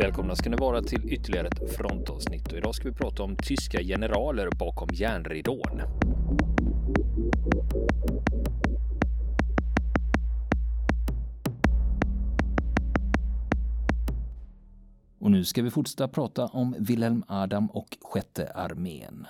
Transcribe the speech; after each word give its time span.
Välkomna 0.00 0.36
ska 0.36 0.50
ni 0.50 0.56
vara 0.56 0.82
till 0.82 1.12
ytterligare 1.12 1.46
ett 1.46 1.76
frontavsnitt 1.76 2.52
och 2.52 2.58
idag 2.58 2.74
ska 2.74 2.88
vi 2.88 2.94
prata 2.94 3.22
om 3.22 3.36
tyska 3.36 3.82
generaler 3.82 4.48
bakom 4.58 4.88
järnridån. 4.92 5.82
Och 15.18 15.30
nu 15.30 15.44
ska 15.44 15.62
vi 15.62 15.70
fortsätta 15.70 16.08
prata 16.08 16.46
om 16.46 16.76
Wilhelm 16.78 17.24
Adam 17.28 17.66
och 17.70 17.98
sjätte 18.02 18.52
armén. 18.54 19.26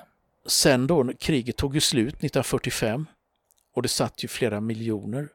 Sen 0.47 0.87
då, 0.87 1.13
kriget 1.21 1.57
tog 1.57 1.75
ju 1.75 1.80
slut 1.80 2.15
1945 2.15 3.07
och 3.75 3.83
det 3.83 3.89
satt 3.89 4.25
ju 4.25 4.29
flera 4.29 4.61
miljoner 4.61 5.29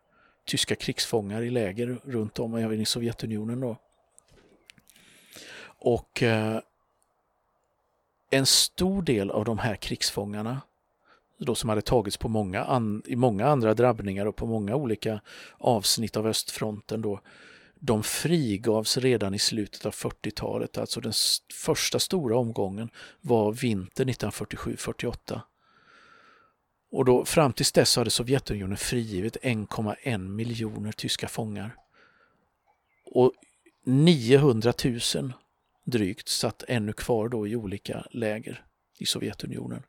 tyska 0.46 0.76
krigsfångar 0.76 1.42
i 1.42 1.50
läger 1.50 2.00
runt 2.04 2.40
om 2.40 2.56
även 2.56 2.82
i 2.82 2.86
Sovjetunionen. 2.86 3.60
Då. 3.60 3.78
Och 5.80 6.24
eh, 6.24 6.60
en 8.30 8.46
stor 8.46 9.02
del 9.02 9.32
av 9.32 9.46
de 9.46 9.60
här 9.60 9.76
krigsfångarna 9.76 10.62
då 11.38 11.56
som 11.56 11.70
hade 11.70 11.82
tagits 11.82 12.18
på 12.18 12.30
många 12.30 12.64
an, 12.64 13.04
i 13.06 13.16
många 13.16 13.48
andra 13.48 13.74
drabbningar 13.74 14.26
och 14.26 14.36
på 14.36 14.46
många 14.46 14.76
olika 14.76 15.22
avsnitt 15.58 16.18
av 16.18 16.28
östfronten 16.28 17.02
då, 17.02 17.20
de 17.80 18.04
frigavs 18.04 18.98
redan 18.98 19.34
i 19.34 19.40
slutet 19.40 19.86
av 19.86 19.92
40-talet. 19.92 20.78
Alltså 20.78 21.02
den 21.02 21.14
första 21.54 22.00
stora 22.00 22.38
omgången 22.38 22.90
var 23.22 23.52
vintern 23.52 24.10
1947-48. 24.10 25.42
Och 26.92 27.06
då, 27.06 27.26
fram 27.26 27.54
tills 27.54 27.72
dess 27.72 27.96
hade 27.96 28.10
Sovjetunionen 28.10 28.78
frigivit 28.78 29.38
1,1 29.42 30.18
miljoner 30.18 30.92
tyska 30.92 31.28
fångar. 31.28 31.76
Och 33.06 33.34
900 33.84 34.74
000 35.16 35.34
drygt 35.86 36.30
satt 36.30 36.64
ännu 36.68 36.94
kvar 36.94 37.30
då 37.30 37.48
i 37.48 37.56
olika 37.56 38.08
läger 38.12 38.66
i 38.98 39.06
Sovjetunionen. 39.06 39.84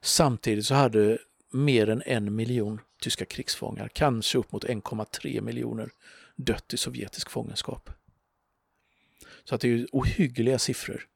Samtidigt 0.00 0.66
så 0.66 0.74
hade 0.74 1.18
mer 1.52 1.88
än 1.88 2.02
en 2.06 2.34
miljon 2.34 2.80
tyska 3.02 3.24
krigsfångar, 3.24 3.88
kanske 3.88 4.38
upp 4.38 4.52
mot 4.52 4.64
1,3 4.64 5.40
miljoner, 5.40 5.90
dött 6.36 6.74
i 6.74 6.76
sovjetisk 6.76 7.30
fångenskap. 7.30 7.90
Så 9.44 9.54
att 9.54 9.60
det 9.60 9.68
är 9.68 9.86
ohyggliga 9.92 10.58
siffror 10.58 11.06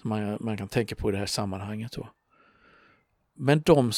som 0.00 0.08
man, 0.08 0.38
man 0.40 0.56
kan 0.56 0.68
tänka 0.68 0.94
på 0.94 1.08
i 1.08 1.12
det 1.12 1.18
här 1.18 1.26
sammanhanget. 1.26 1.92
Då. 1.92 2.08
Men 3.34 3.62
de 3.62 3.92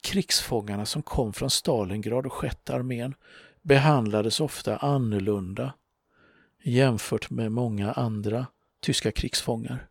krigsfångarna 0.00 0.86
som 0.86 1.02
kom 1.02 1.32
från 1.32 1.50
Stalingrad 1.50 2.26
och 2.26 2.32
sjätte 2.32 2.74
armén 2.74 3.14
behandlades 3.62 4.40
ofta 4.40 4.76
annorlunda 4.76 5.72
jämfört 6.64 7.30
med 7.30 7.52
många 7.52 7.92
andra 7.92 8.46
tyska 8.80 9.12
krigsfångar. 9.12 9.88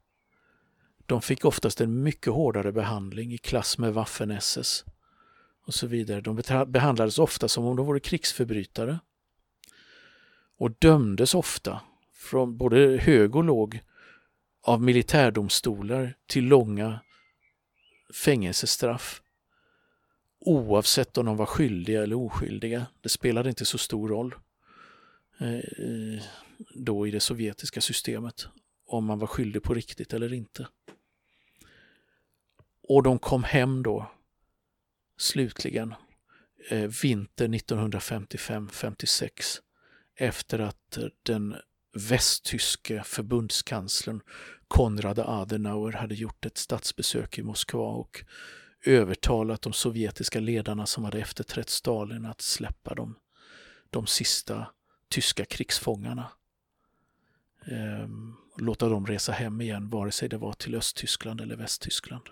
De 1.05 1.21
fick 1.21 1.45
oftast 1.45 1.81
en 1.81 2.03
mycket 2.03 2.33
hårdare 2.33 2.71
behandling 2.71 3.33
i 3.33 3.37
klass 3.37 3.77
med 3.77 3.93
Waffen-SS 3.93 4.85
och 5.65 5.73
så 5.73 5.87
vidare. 5.87 6.21
De 6.21 6.41
behandlades 6.67 7.19
ofta 7.19 7.47
som 7.47 7.65
om 7.65 7.75
de 7.75 7.85
vore 7.85 7.99
krigsförbrytare 7.99 8.99
och 10.57 10.71
dömdes 10.71 11.35
ofta 11.35 11.81
från 12.13 12.57
både 12.57 12.77
hög 13.01 13.35
och 13.35 13.43
låg 13.43 13.79
av 14.61 14.81
militärdomstolar 14.81 16.15
till 16.27 16.45
långa 16.45 16.99
fängelsestraff 18.13 19.21
oavsett 20.39 21.17
om 21.17 21.25
de 21.25 21.37
var 21.37 21.45
skyldiga 21.45 22.03
eller 22.03 22.15
oskyldiga. 22.15 22.85
Det 23.01 23.09
spelade 23.09 23.49
inte 23.49 23.65
så 23.65 23.77
stor 23.77 24.07
roll 24.09 24.35
eh, 25.39 25.53
eh, 25.53 26.23
då 26.75 27.07
i 27.07 27.11
det 27.11 27.19
sovjetiska 27.19 27.81
systemet 27.81 28.47
om 28.87 29.05
man 29.05 29.19
var 29.19 29.27
skyldig 29.27 29.63
på 29.63 29.73
riktigt 29.73 30.13
eller 30.13 30.33
inte. 30.33 30.67
Och 32.87 33.03
de 33.03 33.19
kom 33.19 33.43
hem 33.43 33.83
då 33.83 34.11
slutligen 35.17 35.95
eh, 36.69 36.89
vinter 37.03 37.47
1955-56 37.47 39.29
efter 40.15 40.59
att 40.59 40.97
eh, 40.97 41.05
den 41.23 41.55
västtyske 42.09 43.03
förbundskanslern 43.05 44.21
Konrad 44.67 45.19
Adenauer 45.19 45.91
hade 45.91 46.15
gjort 46.15 46.45
ett 46.45 46.57
statsbesök 46.57 47.37
i 47.37 47.43
Moskva 47.43 47.87
och 47.87 48.25
övertalat 48.85 49.61
de 49.61 49.73
sovjetiska 49.73 50.39
ledarna 50.39 50.85
som 50.85 51.03
hade 51.03 51.19
efterträtt 51.19 51.69
Stalin 51.69 52.25
att 52.25 52.41
släppa 52.41 52.95
dem, 52.95 53.15
de 53.89 54.07
sista 54.07 54.67
tyska 55.09 55.45
krigsfångarna. 55.45 56.31
Ehm, 57.65 58.35
låta 58.57 58.89
dem 58.89 59.05
resa 59.05 59.31
hem 59.31 59.61
igen, 59.61 59.89
vare 59.89 60.11
sig 60.11 60.29
det 60.29 60.37
var 60.37 60.53
till 60.53 60.75
Östtyskland 60.75 61.41
eller 61.41 61.55
Västtyskland. 61.55 62.29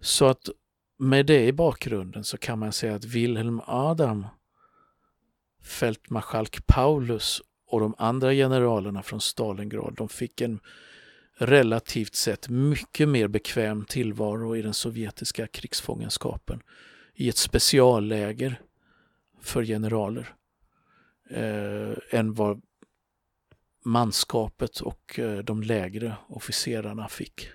Så 0.00 0.26
att 0.26 0.48
med 0.98 1.26
det 1.26 1.46
i 1.46 1.52
bakgrunden 1.52 2.24
så 2.24 2.38
kan 2.38 2.58
man 2.58 2.72
säga 2.72 2.94
att 2.94 3.04
Wilhelm 3.04 3.60
Adam, 3.66 4.26
fältmarskalk 5.62 6.66
Paulus 6.66 7.42
och 7.66 7.80
de 7.80 7.94
andra 7.98 8.32
generalerna 8.32 9.02
från 9.02 9.20
Stalingrad, 9.20 9.94
de 9.96 10.08
fick 10.08 10.40
en 10.40 10.60
relativt 11.34 12.14
sett 12.14 12.48
mycket 12.48 13.08
mer 13.08 13.28
bekväm 13.28 13.84
tillvaro 13.84 14.56
i 14.56 14.62
den 14.62 14.74
sovjetiska 14.74 15.46
krigsfångenskapen 15.46 16.62
i 17.14 17.28
ett 17.28 17.36
specialläger 17.36 18.60
för 19.40 19.64
generaler 19.64 20.34
eh, 21.30 21.92
än 22.10 22.34
vad 22.34 22.62
manskapet 23.84 24.80
och 24.80 25.18
eh, 25.18 25.38
de 25.38 25.62
lägre 25.62 26.16
officerarna 26.28 27.08
fick. 27.08 27.48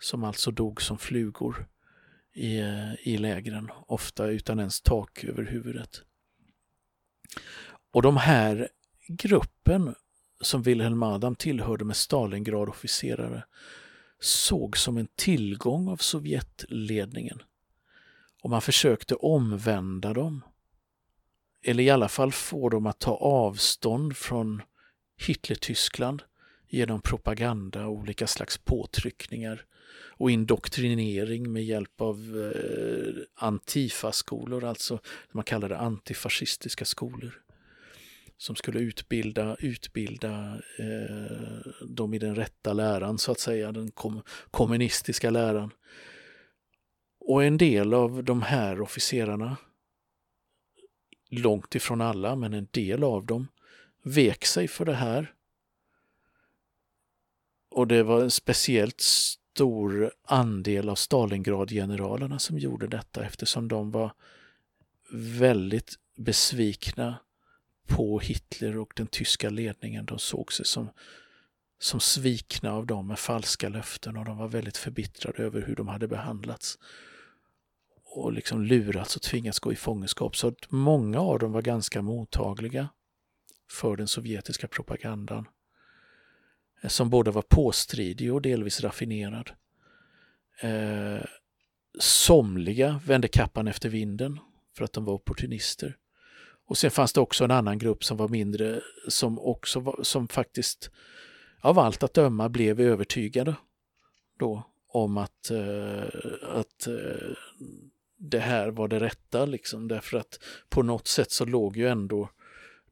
Som 0.00 0.24
alltså 0.24 0.50
dog 0.50 0.82
som 0.82 0.98
flugor 0.98 1.68
i, 2.34 2.58
eh, 2.58 2.94
i 3.02 3.18
lägren, 3.18 3.70
ofta 3.86 4.26
utan 4.26 4.58
ens 4.58 4.80
tak 4.80 5.24
över 5.24 5.42
huvudet. 5.42 6.02
Och 7.90 8.02
de 8.02 8.16
här 8.16 8.68
gruppen 9.08 9.94
som 10.40 10.62
Wilhelm 10.62 11.02
Adam 11.02 11.36
tillhörde 11.36 11.84
med 11.84 11.96
Stalingrad-officerare 11.96 13.44
såg 14.20 14.76
som 14.76 14.96
en 14.96 15.08
tillgång 15.16 15.88
av 15.88 15.96
Sovjetledningen. 15.96 17.42
Och 18.42 18.50
man 18.50 18.62
försökte 18.62 19.14
omvända 19.14 20.12
dem. 20.12 20.44
Eller 21.62 21.82
i 21.82 21.90
alla 21.90 22.08
fall 22.08 22.32
få 22.32 22.68
dem 22.68 22.86
att 22.86 22.98
ta 22.98 23.14
avstånd 23.16 24.16
från 24.16 24.62
Hitler-Tyskland 25.26 26.22
genom 26.68 27.00
propaganda 27.00 27.86
och 27.86 27.92
olika 27.92 28.26
slags 28.26 28.58
påtryckningar 28.58 29.64
och 30.18 30.30
indoktrinering 30.30 31.52
med 31.52 31.64
hjälp 31.64 32.00
av 32.00 32.16
eh, 32.54 33.44
antifa-skolor, 33.46 34.64
alltså 34.64 34.98
man 35.32 35.44
kallar 35.44 35.68
det 35.68 35.78
antifascistiska 35.78 36.84
skolor 36.84 37.42
som 38.38 38.56
skulle 38.56 38.78
utbilda, 38.78 39.56
utbilda 39.58 40.60
eh, 40.78 41.86
dem 41.86 42.14
i 42.14 42.18
den 42.18 42.34
rätta 42.34 42.72
läran, 42.72 43.18
så 43.18 43.32
att 43.32 43.40
säga, 43.40 43.72
den 43.72 43.90
kom, 43.90 44.22
kommunistiska 44.50 45.30
läran. 45.30 45.72
Och 47.20 47.44
en 47.44 47.58
del 47.58 47.94
av 47.94 48.24
de 48.24 48.42
här 48.42 48.80
officerarna, 48.80 49.56
långt 51.30 51.74
ifrån 51.74 52.00
alla, 52.00 52.36
men 52.36 52.54
en 52.54 52.68
del 52.70 53.04
av 53.04 53.26
dem, 53.26 53.48
vek 54.14 54.44
sig 54.44 54.68
för 54.68 54.84
det 54.84 54.94
här. 54.94 55.34
Och 57.70 57.86
det 57.86 58.02
var 58.02 58.22
en 58.22 58.30
speciellt 58.30 59.00
stor 59.00 60.12
andel 60.24 60.88
av 60.88 60.94
Stalingrad-generalerna 60.94 62.38
som 62.38 62.58
gjorde 62.58 62.86
detta 62.86 63.24
eftersom 63.24 63.68
de 63.68 63.90
var 63.90 64.12
väldigt 65.10 65.94
besvikna 66.16 67.18
på 67.86 68.18
Hitler 68.18 68.78
och 68.78 68.92
den 68.96 69.06
tyska 69.06 69.50
ledningen. 69.50 70.06
De 70.06 70.18
såg 70.18 70.52
sig 70.52 70.66
som, 70.66 70.90
som 71.78 72.00
svikna 72.00 72.72
av 72.72 72.86
dem 72.86 73.06
med 73.06 73.18
falska 73.18 73.68
löften 73.68 74.16
och 74.16 74.24
de 74.24 74.36
var 74.36 74.48
väldigt 74.48 74.76
förbittrade 74.76 75.42
över 75.42 75.62
hur 75.62 75.76
de 75.76 75.88
hade 75.88 76.08
behandlats 76.08 76.78
och 78.04 78.32
liksom 78.32 78.62
lurats 78.62 79.16
och 79.16 79.22
tvingats 79.22 79.58
gå 79.58 79.72
i 79.72 79.76
fångenskap. 79.76 80.36
Så 80.36 80.48
att 80.48 80.70
många 80.70 81.20
av 81.20 81.38
dem 81.38 81.52
var 81.52 81.62
ganska 81.62 82.02
mottagliga 82.02 82.88
för 83.70 83.96
den 83.96 84.08
sovjetiska 84.08 84.68
propagandan 84.68 85.48
eh, 86.82 86.88
som 86.88 87.10
både 87.10 87.30
var 87.30 87.42
påstridig 87.42 88.34
och 88.34 88.42
delvis 88.42 88.80
raffinerad. 88.80 89.50
Eh, 90.60 91.24
somliga 91.98 93.00
vände 93.06 93.28
kappan 93.28 93.68
efter 93.68 93.88
vinden 93.88 94.40
för 94.76 94.84
att 94.84 94.92
de 94.92 95.04
var 95.04 95.14
opportunister. 95.14 95.96
Och 96.66 96.78
sen 96.78 96.90
fanns 96.90 97.12
det 97.12 97.20
också 97.20 97.44
en 97.44 97.50
annan 97.50 97.78
grupp 97.78 98.04
som 98.04 98.16
var 98.16 98.28
mindre 98.28 98.80
som 99.08 99.38
också 99.38 99.80
var, 99.80 100.00
som 100.02 100.28
faktiskt 100.28 100.90
av 101.60 101.78
allt 101.78 102.02
att 102.02 102.14
döma 102.14 102.48
blev 102.48 102.80
övertygade 102.80 103.54
då 104.38 104.62
om 104.88 105.16
att, 105.16 105.50
eh, 105.50 106.04
att 106.42 106.86
eh, 106.86 107.28
det 108.16 108.38
här 108.38 108.70
var 108.70 108.88
det 108.88 109.00
rätta 109.00 109.46
liksom 109.46 109.88
därför 109.88 110.18
att 110.18 110.40
på 110.68 110.82
något 110.82 111.08
sätt 111.08 111.30
så 111.30 111.44
låg 111.44 111.76
ju 111.76 111.88
ändå 111.88 112.30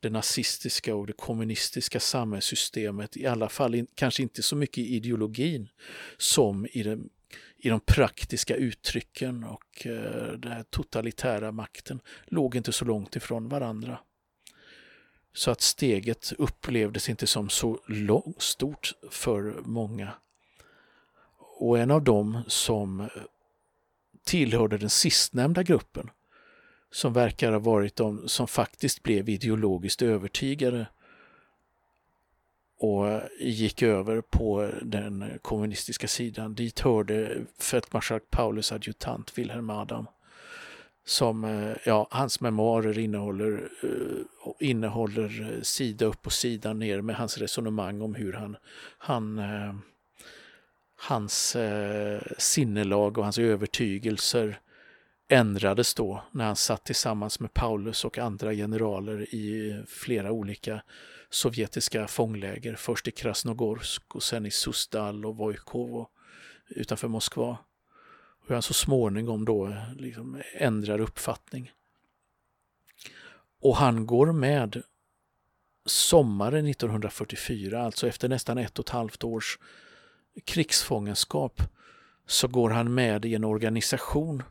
det 0.01 0.11
nazistiska 0.11 0.95
och 0.95 1.07
det 1.07 1.13
kommunistiska 1.13 2.01
samhällssystemet, 2.01 3.17
i 3.17 3.27
alla 3.27 3.49
fall 3.49 3.75
in, 3.75 3.87
kanske 3.95 4.23
inte 4.23 4.43
så 4.43 4.57
mycket 4.57 4.79
i 4.79 4.95
ideologin 4.95 5.69
som 6.19 6.67
i, 6.73 6.83
den, 6.83 7.09
i 7.57 7.69
de 7.69 7.81
praktiska 7.81 8.57
uttrycken 8.57 9.45
och 9.45 9.87
eh, 9.87 10.33
den 10.33 10.65
totalitära 10.71 11.53
makten 11.53 12.01
låg 12.25 12.57
inte 12.57 12.73
så 12.73 12.85
långt 12.85 13.17
ifrån 13.17 13.49
varandra. 13.49 13.99
Så 15.33 15.51
att 15.51 15.61
steget 15.61 16.33
upplevdes 16.39 17.09
inte 17.09 17.27
som 17.27 17.49
så 17.49 17.81
lång, 17.87 18.35
stort 18.39 18.93
för 19.11 19.61
många. 19.65 20.13
Och 21.59 21.79
en 21.79 21.91
av 21.91 22.05
dem 22.05 22.43
som 22.47 23.09
tillhörde 24.25 24.79
den 24.79 24.91
sistnämnda 24.91 25.63
gruppen 25.63 26.11
som 26.97 27.13
verkar 27.13 27.53
ha 27.53 27.59
varit 27.59 27.97
de 27.97 28.29
som 28.29 28.49
faktiskt 28.49 29.03
blev 29.03 29.29
ideologiskt 29.29 30.03
övertygade 30.03 30.87
och 32.79 33.21
gick 33.41 33.83
över 33.83 34.21
på 34.21 34.71
den 34.83 35.39
kommunistiska 35.43 36.09
sidan. 36.09 36.55
Dit 36.55 36.81
hörde 36.81 37.39
fältmarskalk 37.59 38.31
Paulus 38.31 38.73
adjutant 38.73 39.39
Wilhelm 39.39 39.71
Adam. 39.71 40.07
Som, 41.05 41.45
eh, 41.45 41.77
ja, 41.85 42.09
hans 42.11 42.41
memoarer 42.41 42.99
innehåller, 42.99 43.69
eh, 43.83 44.69
innehåller 44.69 45.61
sida 45.63 46.07
upp 46.07 46.27
och 46.27 46.33
sida 46.33 46.73
ner 46.73 47.01
med 47.01 47.17
hans 47.17 47.39
resonemang 47.39 48.03
om 48.03 48.15
hur 48.15 48.33
han, 48.33 48.57
han 48.99 49.39
eh, 49.39 49.75
hans 50.97 51.57
sinnelag 52.39 53.19
och 53.19 53.25
hans 53.25 53.39
övertygelser 53.39 54.61
ändrades 55.29 55.95
då 55.95 56.25
när 56.33 56.45
han 56.45 56.57
satt 56.57 56.85
tillsammans 56.85 57.41
med 57.41 57.55
Paulus 57.55 58.05
och 58.05 58.19
andra 58.19 58.55
generaler 58.55 59.35
i 59.35 59.83
flera 59.89 60.33
olika 60.33 60.83
sovjetiska 61.31 62.09
fångläger. 62.09 62.75
Först 62.75 63.09
i 63.09 63.11
Krasnogorsk 63.11 64.15
och 64.15 64.23
sen 64.23 64.47
i 64.47 64.51
Sustal 64.51 65.27
och 65.27 65.37
Vojkovo 65.37 66.09
utanför 66.69 67.09
Moskva. 67.09 67.59
Hur 68.47 68.55
han 68.55 68.63
så 68.63 68.75
småningom 68.75 69.45
då 69.45 69.77
liksom 69.97 70.43
ändrar 70.55 71.01
uppfattning. 71.01 71.73
Och 73.61 73.77
han 73.77 74.07
går 74.07 74.33
med 74.33 74.83
sommaren 75.85 76.67
1944, 76.67 77.83
alltså 77.83 78.09
efter 78.09 78.29
nästan 78.29 78.59
ett 78.59 78.79
och 78.79 78.85
ett 78.85 78.91
halvt 78.91 79.25
års 79.25 79.59
krigsfångenskap, 80.45 81.63
så 82.27 82.49
går 82.49 82.71
han 82.71 82.95
med 82.95 83.25
i 83.25 83.35
en 83.35 83.45
organisation 83.45 84.43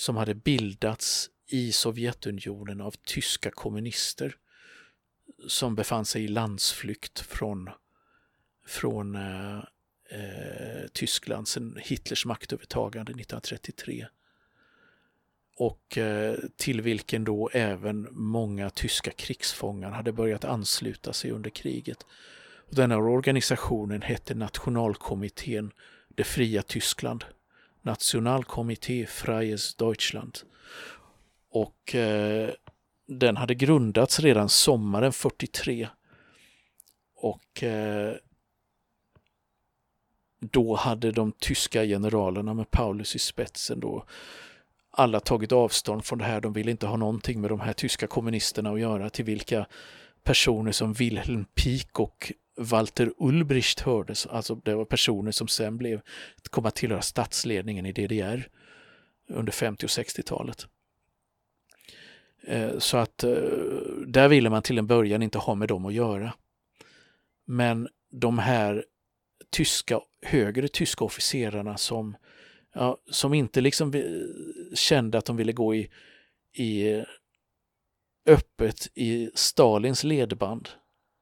som 0.00 0.16
hade 0.16 0.34
bildats 0.34 1.30
i 1.46 1.72
Sovjetunionen 1.72 2.80
av 2.80 2.94
tyska 3.04 3.50
kommunister 3.50 4.36
som 5.48 5.74
befann 5.74 6.04
sig 6.04 6.24
i 6.24 6.28
landsflykt 6.28 7.20
från, 7.20 7.70
från 8.66 9.14
eh, 9.14 9.58
eh, 10.10 10.88
Tyskland 10.92 11.48
sedan 11.48 11.78
Hitlers 11.80 12.26
maktövertagande 12.26 13.12
1933. 13.12 14.06
Och 15.56 15.98
eh, 15.98 16.36
till 16.56 16.80
vilken 16.80 17.24
då 17.24 17.50
även 17.52 18.08
många 18.10 18.70
tyska 18.70 19.10
krigsfångar 19.10 19.90
hade 19.90 20.12
börjat 20.12 20.44
ansluta 20.44 21.12
sig 21.12 21.30
under 21.30 21.50
kriget. 21.50 22.06
Och 22.70 22.76
här 22.90 23.00
organisationen 23.00 24.02
hette 24.02 24.34
Nationalkommittén 24.34 25.72
Det 26.08 26.24
fria 26.24 26.62
Tyskland 26.62 27.24
Nationalkommitté 27.82 29.06
Freies 29.06 29.74
Deutschland. 29.74 30.38
Och 31.50 31.94
eh, 31.94 32.50
den 33.06 33.36
hade 33.36 33.54
grundats 33.54 34.20
redan 34.20 34.48
sommaren 34.48 35.12
43. 35.12 35.88
Och 37.14 37.62
eh, 37.62 38.14
då 40.40 40.74
hade 40.74 41.12
de 41.12 41.32
tyska 41.32 41.84
generalerna 41.84 42.54
med 42.54 42.70
Paulus 42.70 43.16
i 43.16 43.18
spetsen 43.18 43.80
då 43.80 44.04
alla 44.90 45.20
tagit 45.20 45.52
avstånd 45.52 46.04
från 46.04 46.18
det 46.18 46.24
här. 46.24 46.40
De 46.40 46.52
ville 46.52 46.70
inte 46.70 46.86
ha 46.86 46.96
någonting 46.96 47.40
med 47.40 47.50
de 47.50 47.60
här 47.60 47.72
tyska 47.72 48.06
kommunisterna 48.06 48.70
att 48.70 48.80
göra 48.80 49.10
till 49.10 49.24
vilka 49.24 49.66
personer 50.22 50.72
som 50.72 50.92
Wilhelm 50.92 51.44
Pieck 51.44 52.00
och 52.00 52.32
Walter 52.60 53.12
Ulbricht 53.16 53.80
hördes, 53.80 54.26
alltså 54.26 54.54
det 54.54 54.74
var 54.74 54.84
personer 54.84 55.30
som 55.30 55.48
sen 55.48 55.76
blev, 55.76 56.00
kom 56.50 56.66
att 56.66 56.74
tillhöra 56.74 57.02
statsledningen 57.02 57.86
i 57.86 57.92
DDR 57.92 58.48
under 59.28 59.52
50 59.52 59.86
och 59.86 59.90
60-talet. 59.90 60.66
Eh, 62.46 62.78
så 62.78 62.96
att 62.96 63.24
eh, 63.24 63.32
där 64.06 64.28
ville 64.28 64.50
man 64.50 64.62
till 64.62 64.78
en 64.78 64.86
början 64.86 65.22
inte 65.22 65.38
ha 65.38 65.54
med 65.54 65.68
dem 65.68 65.86
att 65.86 65.92
göra. 65.92 66.32
Men 67.46 67.88
de 68.10 68.38
här 68.38 68.84
tyska, 69.50 70.00
högre 70.22 70.68
tyska 70.68 71.04
officerarna 71.04 71.76
som, 71.76 72.16
ja, 72.74 72.98
som 73.10 73.34
inte 73.34 73.60
liksom 73.60 73.94
eh, 73.94 74.04
kände 74.74 75.18
att 75.18 75.24
de 75.24 75.36
ville 75.36 75.52
gå 75.52 75.74
i, 75.74 75.90
i 76.52 77.02
öppet 78.26 78.88
i 78.94 79.30
Stalins 79.34 80.04
ledband 80.04 80.68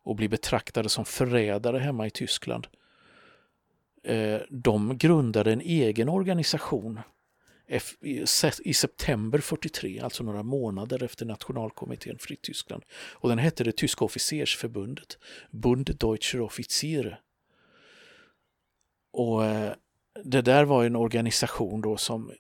och 0.09 0.17
bli 0.17 0.29
betraktade 0.29 0.89
som 0.89 1.05
förrädare 1.05 1.79
hemma 1.79 2.07
i 2.07 2.11
Tyskland. 2.11 2.67
Eh, 4.05 4.41
de 4.51 4.99
grundade 4.99 5.53
en 5.53 5.61
egen 5.61 6.09
organisation 6.09 7.01
i 8.65 8.75
september 8.75 9.39
43, 9.39 10.01
alltså 10.01 10.25
några 10.25 10.43
månader 10.43 11.03
efter 11.03 11.27
nationalkommittén 11.27 12.19
Fritt 12.19 12.43
Tyskland. 12.43 12.83
Och 12.93 13.29
den 13.29 13.39
hette 13.39 13.65
det 13.65 13.77
tyska 13.77 14.05
officersförbundet, 14.05 15.19
Bund 15.51 15.97
Deutscher 15.99 16.41
Offiziere. 16.41 17.19
Och 19.13 19.45
eh, 19.45 19.73
det 20.25 20.43
där 20.43 20.65
var 20.65 20.85
en 20.85 20.97
organisation 20.97 21.81
då 21.81 21.97
som 21.97 22.33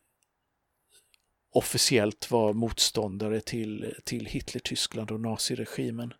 officiellt 1.50 2.31
var 2.31 2.53
motståndare 2.53 3.41
till, 3.41 3.94
till 4.05 4.26
Hitler-Tyskland 4.26 5.11
och 5.11 5.20
naziregimen. 5.20 6.15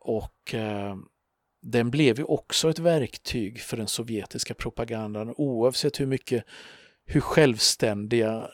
Och 0.00 0.54
eh, 0.54 0.96
den 1.62 1.90
blev 1.90 2.18
ju 2.18 2.24
också 2.24 2.70
ett 2.70 2.78
verktyg 2.78 3.60
för 3.60 3.76
den 3.76 3.88
sovjetiska 3.88 4.54
propagandan 4.54 5.34
oavsett 5.36 6.00
hur 6.00 6.06
mycket, 6.06 6.44
hur 7.04 7.20
självständiga 7.20 8.50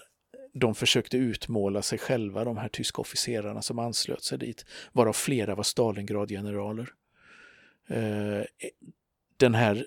de 0.54 0.74
försökte 0.74 1.16
utmåla 1.16 1.82
sig 1.82 1.98
själva, 1.98 2.44
de 2.44 2.56
här 2.56 2.68
tyska 2.68 3.00
officerarna 3.00 3.62
som 3.62 3.78
anslöt 3.78 4.22
sig 4.22 4.38
dit, 4.38 4.64
varav 4.92 5.12
flera 5.12 5.54
var 5.54 5.62
Stalingradgeneraler. 5.62 6.88
Eh, 7.88 8.40
e, 8.40 8.46
den 9.36 9.54
här 9.54 9.86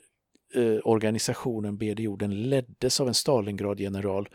eh, 0.55 0.77
organisationen 0.83 1.77
BDO, 1.77 2.15
den 2.15 2.49
leddes 2.49 2.99
av 2.99 3.07
en 3.07 3.13
Stalingradgeneral 3.13 4.29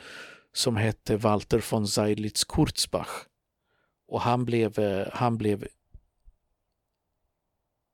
som 0.52 0.76
hette 0.76 1.16
Walter 1.16 1.64
von 1.70 1.86
Seidlitz-Kurzbach. 1.86 3.26
Och 4.06 4.20
han 4.20 4.44
blev, 4.44 4.78
eh, 4.78 5.06
han 5.12 5.38
blev 5.38 5.66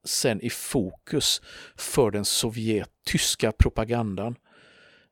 sen 0.04 0.40
i 0.40 0.50
fokus 0.50 1.42
för 1.76 2.11
den 2.11 2.25
sovjet-tyska 2.25 3.52
propagandan. 3.52 4.37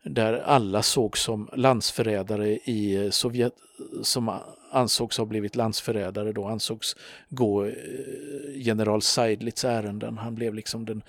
Där 0.04 0.32
alla 0.32 0.82
såg 0.82 1.18
som 1.18 1.48
landsförrädare 1.52 2.48
i 2.48 3.04
eh, 3.04 3.10
Sovjet, 3.10 3.52
som 4.02 4.40
ansågs 4.70 5.18
ha 5.18 5.24
blivit 5.24 5.56
landsförrädare 5.56 6.32
då 6.32 6.46
ansågs 6.46 6.96
gå 7.28 7.64
eh, 7.64 7.72
general 8.54 9.02
Seidlitz 9.02 9.64
ärenden. 9.64 10.18
Han 10.18 10.34
blev 10.34 10.54
liksom 10.54 10.84
den 10.84 11.02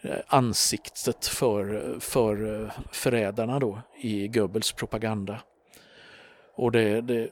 eh, 0.00 0.16
ansiktet 0.26 1.26
för, 1.26 1.96
för 2.00 2.70
förrädarna 2.92 3.58
då 3.58 3.82
i 4.02 4.28
Goebbels 4.28 4.72
propaganda. 4.72 5.40
Och 6.58 6.72
det, 6.72 7.00
det, 7.00 7.30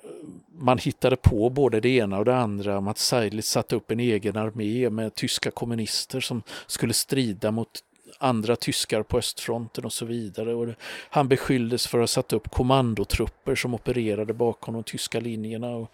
man 0.58 0.78
hittade 0.78 1.16
på 1.16 1.50
både 1.50 1.80
det 1.80 1.88
ena 1.88 2.18
och 2.18 2.24
det 2.24 2.36
andra 2.36 2.80
Mats 2.80 3.06
Seidlitz 3.06 3.50
satte 3.50 3.76
upp 3.76 3.90
en 3.90 4.00
egen 4.00 4.36
armé 4.36 4.90
med 4.90 5.14
tyska 5.14 5.50
kommunister 5.50 6.20
som 6.20 6.42
skulle 6.66 6.92
strida 6.92 7.50
mot 7.50 7.68
andra 8.18 8.56
tyskar 8.56 9.02
på 9.02 9.18
östfronten 9.18 9.84
och 9.84 9.92
så 9.92 10.04
vidare. 10.04 10.54
Och 10.54 10.66
det, 10.66 10.74
han 11.10 11.28
beskylldes 11.28 11.86
för 11.86 11.98
att 11.98 12.02
ha 12.02 12.06
satt 12.06 12.32
upp 12.32 12.50
kommandotrupper 12.50 13.54
som 13.54 13.74
opererade 13.74 14.32
bakom 14.32 14.74
de 14.74 14.82
tyska 14.82 15.20
linjerna 15.20 15.68
och 15.68 15.90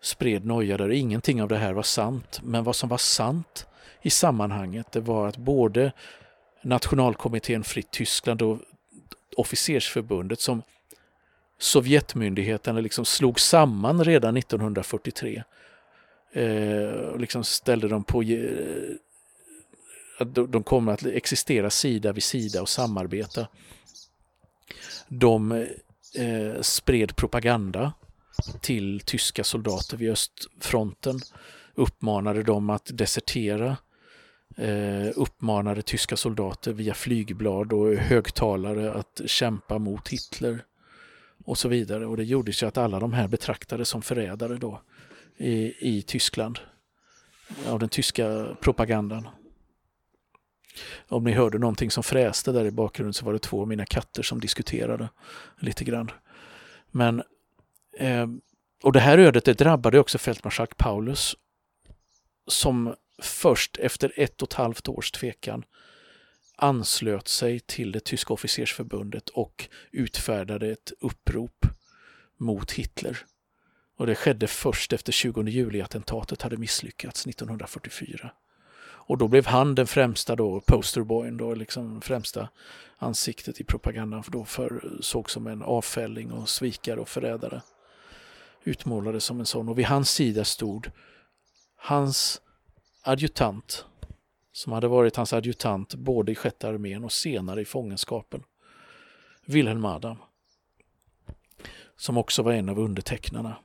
spred 0.00 0.44
noja 0.44 0.76
där. 0.76 0.90
Ingenting 0.90 1.42
av 1.42 1.48
det 1.48 1.58
här 1.58 1.72
var 1.72 1.82
sant, 1.82 2.40
men 2.42 2.64
vad 2.64 2.76
som 2.76 2.88
var 2.88 2.98
sant 2.98 3.66
i 4.02 4.10
sammanhanget 4.10 4.92
det 4.92 5.00
var 5.00 5.28
att 5.28 5.36
både 5.36 5.92
Nationalkommittén 6.62 7.64
Fritt 7.64 7.90
Tyskland 7.90 8.42
och 8.42 8.58
officersförbundet 9.36 10.40
som 10.40 10.62
Sovjetmyndigheterna 11.62 12.80
liksom 12.80 13.04
slog 13.04 13.40
samman 13.40 14.04
redan 14.04 14.36
1943. 14.36 15.42
Eh, 16.32 16.88
och 16.88 17.20
liksom 17.20 17.44
ställde 17.44 17.88
dem 17.88 18.04
på 18.04 18.22
eh, 18.22 18.48
att 20.18 20.34
de 20.34 20.62
kommer 20.62 20.92
att 20.92 21.06
existera 21.06 21.70
sida 21.70 22.12
vid 22.12 22.22
sida 22.22 22.62
och 22.62 22.68
samarbeta. 22.68 23.48
De 25.08 25.52
eh, 26.14 26.60
spred 26.60 27.16
propaganda 27.16 27.92
till 28.60 29.00
tyska 29.00 29.44
soldater 29.44 29.96
vid 29.96 30.10
östfronten 30.10 31.20
uppmanade 31.74 32.42
dem 32.42 32.70
att 32.70 32.90
desertera, 32.92 33.76
eh, 34.56 35.08
uppmanade 35.14 35.82
tyska 35.82 36.16
soldater 36.16 36.72
via 36.72 36.94
flygblad 36.94 37.72
och 37.72 37.94
högtalare 37.94 38.92
att 38.92 39.20
kämpa 39.26 39.78
mot 39.78 40.08
Hitler 40.08 40.64
och 41.44 41.58
så 41.58 41.68
vidare. 41.68 42.06
Och 42.06 42.16
det 42.16 42.24
gjorde 42.24 42.52
så 42.52 42.66
att 42.66 42.78
alla 42.78 43.00
de 43.00 43.12
här 43.12 43.28
betraktades 43.28 43.88
som 43.88 44.02
förrädare 44.02 44.56
då 44.56 44.82
i, 45.36 45.74
i 45.98 46.02
Tyskland 46.02 46.58
av 47.66 47.78
den 47.78 47.88
tyska 47.88 48.56
propagandan. 48.60 49.28
Om 51.08 51.24
ni 51.24 51.32
hörde 51.32 51.58
någonting 51.58 51.90
som 51.90 52.02
fräste 52.02 52.52
där 52.52 52.64
i 52.64 52.70
bakgrunden 52.70 53.14
så 53.14 53.24
var 53.24 53.32
det 53.32 53.38
två 53.38 53.60
av 53.60 53.68
mina 53.68 53.86
katter 53.86 54.22
som 54.22 54.40
diskuterade 54.40 55.08
lite 55.58 55.84
grann. 55.84 56.10
Men, 56.90 57.22
eh, 57.98 58.26
och 58.82 58.92
det 58.92 59.00
här 59.00 59.18
ödet 59.18 59.44
det 59.44 59.58
drabbade 59.58 59.98
också 59.98 60.18
fältmarskalk 60.18 60.76
Paulus 60.76 61.36
som 62.46 62.94
först 63.22 63.76
efter 63.76 64.12
ett 64.16 64.42
och 64.42 64.48
ett 64.48 64.54
halvt 64.54 64.88
års 64.88 65.10
tvekan 65.10 65.64
anslöt 66.62 67.28
sig 67.28 67.60
till 67.60 67.92
det 67.92 68.04
tyska 68.04 68.34
officersförbundet 68.34 69.28
och 69.28 69.68
utfärdade 69.90 70.72
ett 70.72 70.92
upprop 71.00 71.66
mot 72.38 72.72
Hitler. 72.72 73.18
Och 73.98 74.06
det 74.06 74.14
skedde 74.14 74.46
först 74.46 74.92
efter 74.92 75.12
20 75.12 75.42
juli-attentatet 75.42 76.42
hade 76.42 76.56
misslyckats 76.56 77.26
1944. 77.26 78.30
Och 78.84 79.18
då 79.18 79.28
blev 79.28 79.46
han 79.46 79.74
den 79.74 79.86
främsta 79.86 80.36
då, 80.36 80.60
posterboyen, 80.60 81.36
då, 81.36 81.54
liksom 81.54 82.00
främsta 82.00 82.48
ansiktet 82.98 83.60
i 83.60 83.64
propagandan, 83.64 84.22
för 84.22 84.32
då 84.32 84.44
för, 84.44 84.98
såg 85.00 85.30
som 85.30 85.46
en 85.46 85.62
avfälling 85.62 86.32
och 86.32 86.48
svikare 86.48 87.00
och 87.00 87.08
förrädare. 87.08 87.62
Utmålades 88.64 89.24
som 89.24 89.40
en 89.40 89.46
sån 89.46 89.68
och 89.68 89.78
vid 89.78 89.86
hans 89.86 90.10
sida 90.10 90.44
stod 90.44 90.90
hans 91.76 92.40
adjutant, 93.02 93.86
som 94.52 94.72
hade 94.72 94.88
varit 94.88 95.16
hans 95.16 95.32
adjutant 95.32 95.94
både 95.94 96.32
i 96.32 96.34
sjätte 96.34 96.68
armén 96.68 97.04
och 97.04 97.12
senare 97.12 97.60
i 97.60 97.64
fångenskapen, 97.64 98.42
Wilhelm 99.46 99.84
Adam, 99.84 100.16
som 101.96 102.18
också 102.18 102.42
var 102.42 102.52
en 102.52 102.68
av 102.68 102.78
undertecknarna. 102.78 103.56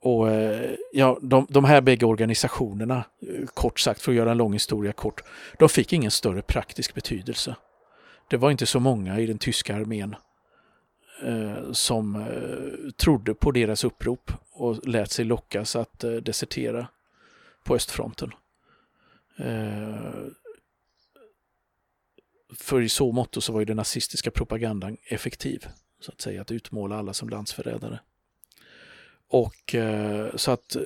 Och 0.00 0.30
eh, 0.30 0.70
ja, 0.92 1.18
de, 1.22 1.46
de 1.50 1.64
här 1.64 1.80
bägge 1.80 2.06
organisationerna, 2.06 3.04
eh, 3.20 3.46
kort 3.54 3.80
sagt 3.80 4.02
för 4.02 4.12
att 4.12 4.16
göra 4.16 4.30
en 4.30 4.38
lång 4.38 4.52
historia 4.52 4.92
kort, 4.92 5.22
de 5.58 5.68
fick 5.68 5.92
ingen 5.92 6.10
större 6.10 6.42
praktisk 6.42 6.94
betydelse. 6.94 7.56
Det 8.28 8.36
var 8.36 8.50
inte 8.50 8.66
så 8.66 8.80
många 8.80 9.18
i 9.18 9.26
den 9.26 9.38
tyska 9.38 9.76
armén 9.76 10.16
eh, 11.24 11.72
som 11.72 12.16
eh, 12.16 12.90
trodde 12.96 13.34
på 13.34 13.50
deras 13.50 13.84
upprop 13.84 14.32
och 14.52 14.86
lät 14.88 15.10
sig 15.10 15.24
lockas 15.24 15.76
att 15.76 16.04
eh, 16.04 16.12
desertera 16.12 16.86
på 17.64 17.74
östfronten. 17.74 18.32
Eh, 19.36 20.24
för 22.54 22.80
i 22.80 22.88
så 22.88 23.12
mått 23.12 23.44
så 23.44 23.52
var 23.52 23.60
ju 23.60 23.64
den 23.64 23.76
nazistiska 23.76 24.30
propagandan 24.30 24.96
effektiv, 25.04 25.66
så 26.00 26.12
att 26.12 26.20
säga, 26.20 26.42
att 26.42 26.50
utmåla 26.50 26.98
alla 26.98 27.12
som 27.12 27.28
landsförrädare. 27.28 28.00
Och 29.28 29.74
eh, 29.74 30.36
så 30.36 30.50
att 30.50 30.76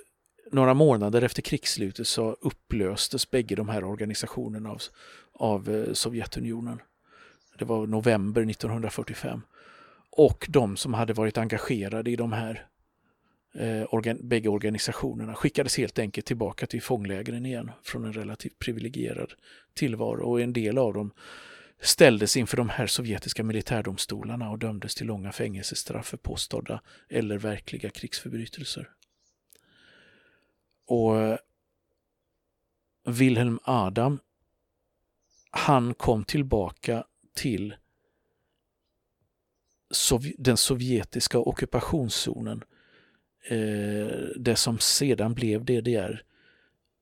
några 0.53 0.75
månader 0.75 1.23
efter 1.23 1.43
krigsslutet 1.43 2.07
så 2.07 2.37
upplöstes 2.41 3.31
bägge 3.31 3.55
de 3.55 3.69
här 3.69 3.85
organisationerna 3.85 4.71
av, 4.71 4.83
av 5.33 5.69
eh, 5.69 5.93
Sovjetunionen. 5.93 6.83
Det 7.59 7.65
var 7.65 7.87
november 7.87 8.51
1945. 8.51 9.43
Och 10.11 10.47
de 10.49 10.77
som 10.77 10.95
hade 10.95 11.13
varit 11.13 11.39
engagerade 11.39 12.11
i 12.11 12.17
de 12.17 12.33
här 12.33 12.67
eh, 13.59 13.95
organ, 13.95 14.29
bägge 14.29 14.49
organisationerna 14.49 15.35
skickades 15.35 15.79
helt 15.79 15.99
enkelt 15.99 16.27
tillbaka 16.27 16.67
till 16.67 16.83
fånglägren 16.83 17.47
igen 17.47 17.71
från 17.83 18.05
en 18.05 18.13
relativt 18.13 18.59
privilegierad 18.59 19.33
tillvaro 19.75 20.31
och 20.31 20.41
en 20.41 20.53
del 20.53 20.79
av 20.79 20.93
dem 20.93 21.13
ställdes 21.81 22.37
inför 22.37 22.57
de 22.57 22.69
här 22.69 22.87
sovjetiska 22.87 23.45
militärdomstolarna 23.45 24.51
och 24.51 24.59
dömdes 24.59 24.95
till 24.95 25.07
långa 25.07 25.33
fängelsestraff 25.33 26.07
för 26.07 26.17
påstådda 26.17 26.83
eller 27.09 27.39
verkliga 27.39 27.91
krigsförbrytelser. 27.91 28.91
Och 30.87 31.19
eh, 31.19 31.39
Wilhelm 33.07 33.59
Adam, 33.63 34.19
han 35.51 35.95
kom 35.95 36.25
tillbaka 36.25 37.05
till 37.35 37.77
den 40.39 40.57
sovjetiska 40.57 41.39
ockupationszonen, 41.39 42.65
Eh, 43.49 44.07
det 44.37 44.57
som 44.57 44.79
sedan 44.79 45.35
blev 45.35 45.65
DDR, 45.65 46.23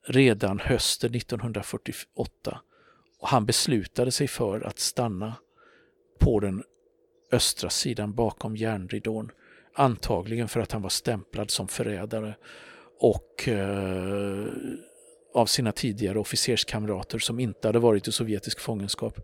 redan 0.07 0.59
hösten 0.59 1.15
1948 1.15 2.61
och 3.19 3.29
han 3.29 3.47
beslutade 3.47 4.11
sig 4.11 4.29
för 4.29 4.61
att 4.61 4.79
stanna 4.79 5.35
på 6.19 6.41
den 6.41 6.63
östra 7.33 7.71
sidan 7.71 8.15
bakom 8.15 8.57
järnridån. 8.57 9.31
Antagligen 9.75 10.49
för 10.49 10.61
att 10.61 10.73
han 10.73 10.83
var 10.83 10.91
stämplad 10.91 11.51
som 11.51 11.69
förrädare 11.69 12.35
och 12.99 13.49
eh, 13.49 14.47
av 15.35 15.47
sina 15.47 15.73
tidigare 15.73 16.19
officerskamrater 16.19 17.19
som 17.19 17.41
inte 17.41 17.69
hade 17.69 17.79
varit 17.79 18.09
i 18.09 18.13
sovjetisk 18.13 18.61
fångenskap. 18.61 19.21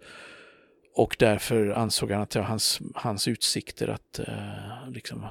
Och 0.94 1.16
därför 1.18 1.66
ansåg 1.70 2.10
han 2.10 2.22
att 2.22 2.34
ja, 2.34 2.42
hans, 2.42 2.80
hans 2.94 3.28
utsikter 3.28 3.88
att 3.88 4.18
eh, 4.18 4.90
liksom, 4.90 5.26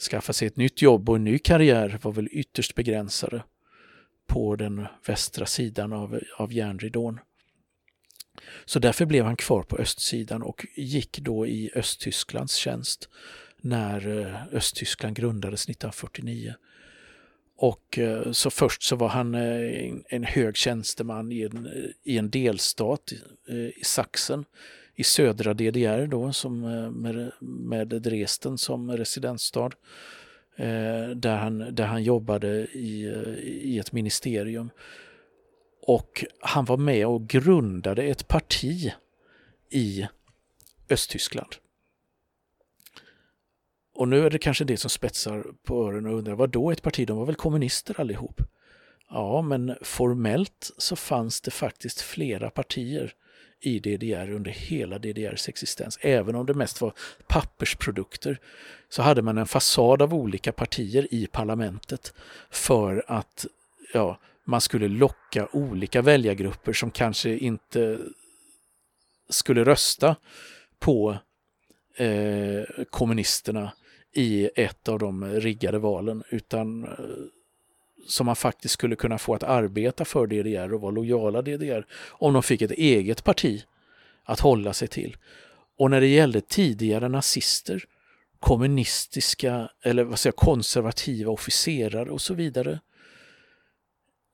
skaffa 0.00 0.32
sig 0.32 0.48
ett 0.48 0.56
nytt 0.56 0.82
jobb 0.82 1.10
och 1.10 1.16
en 1.16 1.24
ny 1.24 1.38
karriär 1.38 1.98
var 2.02 2.12
väl 2.12 2.28
ytterst 2.32 2.74
begränsade 2.74 3.42
på 4.26 4.56
den 4.56 4.86
västra 5.06 5.46
sidan 5.46 5.92
av, 5.92 6.20
av 6.36 6.52
järnridån. 6.52 7.18
Så 8.64 8.78
därför 8.78 9.06
blev 9.06 9.24
han 9.24 9.36
kvar 9.36 9.62
på 9.62 9.76
östsidan 9.76 10.42
och 10.42 10.66
gick 10.76 11.18
då 11.18 11.46
i 11.46 11.70
Östtysklands 11.74 12.54
tjänst 12.54 13.08
när 13.60 14.18
eh, 14.18 14.54
Östtyskland 14.56 15.16
grundades 15.16 15.64
1949. 15.64 16.54
Och 17.56 17.98
eh, 17.98 18.32
så 18.32 18.50
först 18.50 18.82
så 18.82 18.96
var 18.96 19.08
han 19.08 19.34
eh, 19.34 19.92
en 20.08 20.24
hög 20.24 20.56
tjänsteman 20.56 21.32
i 21.32 21.42
en, 21.42 21.68
i 22.04 22.18
en 22.18 22.30
delstat 22.30 23.12
i 23.76 23.84
Sachsen 23.84 24.44
i 25.00 25.04
södra 25.04 25.54
DDR 25.54 26.06
då 26.06 26.32
som 26.32 26.64
eh, 26.64 26.90
med, 26.90 27.32
med 27.40 27.88
Dresden 27.88 28.58
som 28.58 28.90
residensstad. 28.90 29.70
Eh, 30.56 31.08
där 31.08 31.36
han, 31.36 31.74
där 31.74 31.86
han 31.86 32.02
jobbade 32.02 32.48
i, 32.66 33.04
eh, 33.04 33.34
i 33.44 33.78
ett 33.78 33.92
ministerium. 33.92 34.70
Och 35.82 36.24
han 36.40 36.64
var 36.64 36.76
med 36.76 37.06
och 37.06 37.28
grundade 37.28 38.02
ett 38.02 38.28
parti 38.28 38.92
i 39.70 40.06
Östtyskland. 40.90 41.54
Och 43.94 44.08
nu 44.08 44.26
är 44.26 44.30
det 44.30 44.38
kanske 44.38 44.64
det 44.64 44.76
som 44.76 44.90
spetsar 44.90 45.46
på 45.62 45.84
öronen 45.84 46.12
och 46.12 46.18
undrar, 46.18 46.34
vad 46.34 46.50
då 46.50 46.70
ett 46.70 46.82
parti? 46.82 47.06
De 47.06 47.18
var 47.18 47.26
väl 47.26 47.34
kommunister 47.34 48.00
allihop? 48.00 48.40
Ja, 49.10 49.42
men 49.42 49.76
formellt 49.82 50.70
så 50.78 50.96
fanns 50.96 51.40
det 51.40 51.50
faktiskt 51.50 52.00
flera 52.00 52.50
partier 52.50 53.14
i 53.60 53.78
DDR 53.78 54.30
under 54.30 54.50
hela 54.50 54.98
DDRs 54.98 55.48
existens. 55.48 55.98
Även 56.02 56.34
om 56.34 56.46
det 56.46 56.54
mest 56.54 56.80
var 56.80 56.92
pappersprodukter 57.26 58.40
så 58.88 59.02
hade 59.02 59.22
man 59.22 59.38
en 59.38 59.46
fasad 59.46 60.02
av 60.02 60.14
olika 60.14 60.52
partier 60.52 61.06
i 61.10 61.26
parlamentet 61.26 62.14
för 62.50 63.04
att 63.06 63.46
ja, 63.94 64.18
man 64.44 64.60
skulle 64.60 64.88
locka 64.88 65.48
olika 65.52 66.02
väljargrupper 66.02 66.72
som 66.72 66.90
kanske 66.90 67.36
inte 67.36 67.98
skulle 69.28 69.64
rösta 69.64 70.16
på 70.78 71.18
eh, 71.96 72.84
kommunisterna 72.90 73.72
i 74.12 74.50
ett 74.56 74.88
av 74.88 74.98
de 74.98 75.24
riggade 75.24 75.78
valen 75.78 76.22
utan 76.30 76.84
eh, 76.84 76.90
som 78.06 78.26
man 78.26 78.36
faktiskt 78.36 78.74
skulle 78.74 78.96
kunna 78.96 79.18
få 79.18 79.34
att 79.34 79.42
arbeta 79.42 80.04
för 80.04 80.26
DDR 80.26 80.74
och 80.74 80.80
vara 80.80 80.90
lojala 80.90 81.42
DDR 81.42 81.86
om 82.08 82.32
de 82.32 82.42
fick 82.42 82.62
ett 82.62 82.70
eget 82.70 83.24
parti 83.24 83.64
att 84.24 84.40
hålla 84.40 84.72
sig 84.72 84.88
till. 84.88 85.16
Och 85.78 85.90
när 85.90 86.00
det 86.00 86.06
gällde 86.06 86.40
tidigare 86.40 87.08
nazister, 87.08 87.84
kommunistiska 88.40 89.70
eller 89.82 90.04
vad 90.04 90.18
säger, 90.18 90.32
konservativa 90.32 91.32
officerare 91.32 92.10
och 92.10 92.20
så 92.20 92.34
vidare 92.34 92.80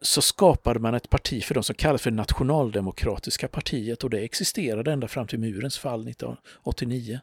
så 0.00 0.22
skapade 0.22 0.80
man 0.80 0.94
ett 0.94 1.10
parti 1.10 1.44
för 1.44 1.54
de 1.54 1.62
som 1.62 1.74
kallas 1.74 2.02
för 2.02 2.10
Nationaldemokratiska 2.10 3.48
partiet 3.48 4.04
och 4.04 4.10
det 4.10 4.18
existerade 4.18 4.92
ända 4.92 5.08
fram 5.08 5.26
till 5.26 5.38
murens 5.38 5.78
fall 5.78 6.08
1989. 6.08 7.20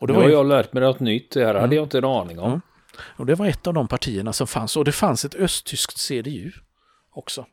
Och 0.00 0.06
det 0.06 0.12
nu 0.12 0.18
har 0.18 0.28
jag 0.28 0.46
lärt 0.46 0.72
mig 0.72 0.82
något 0.82 1.00
nytt, 1.00 1.30
det 1.30 1.44
här 1.44 1.50
mm. 1.50 1.60
hade 1.60 1.76
jag 1.76 1.82
inte 1.82 1.98
en 1.98 2.04
aning 2.04 2.38
om. 2.38 2.48
Mm. 2.48 2.60
Och 3.00 3.26
det 3.26 3.34
var 3.34 3.46
ett 3.46 3.66
av 3.66 3.74
de 3.74 3.88
partierna 3.88 4.32
som 4.32 4.46
fanns 4.46 4.76
och 4.76 4.84
det 4.84 4.92
fanns 4.92 5.24
ett 5.24 5.34
östtyskt 5.34 5.98
CDU 5.98 6.52
också. 7.10 7.46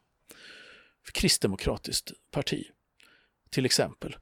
Kristdemokratiskt 1.14 2.12
parti 2.32 2.64
till 3.50 3.66
exempel. 3.66 4.16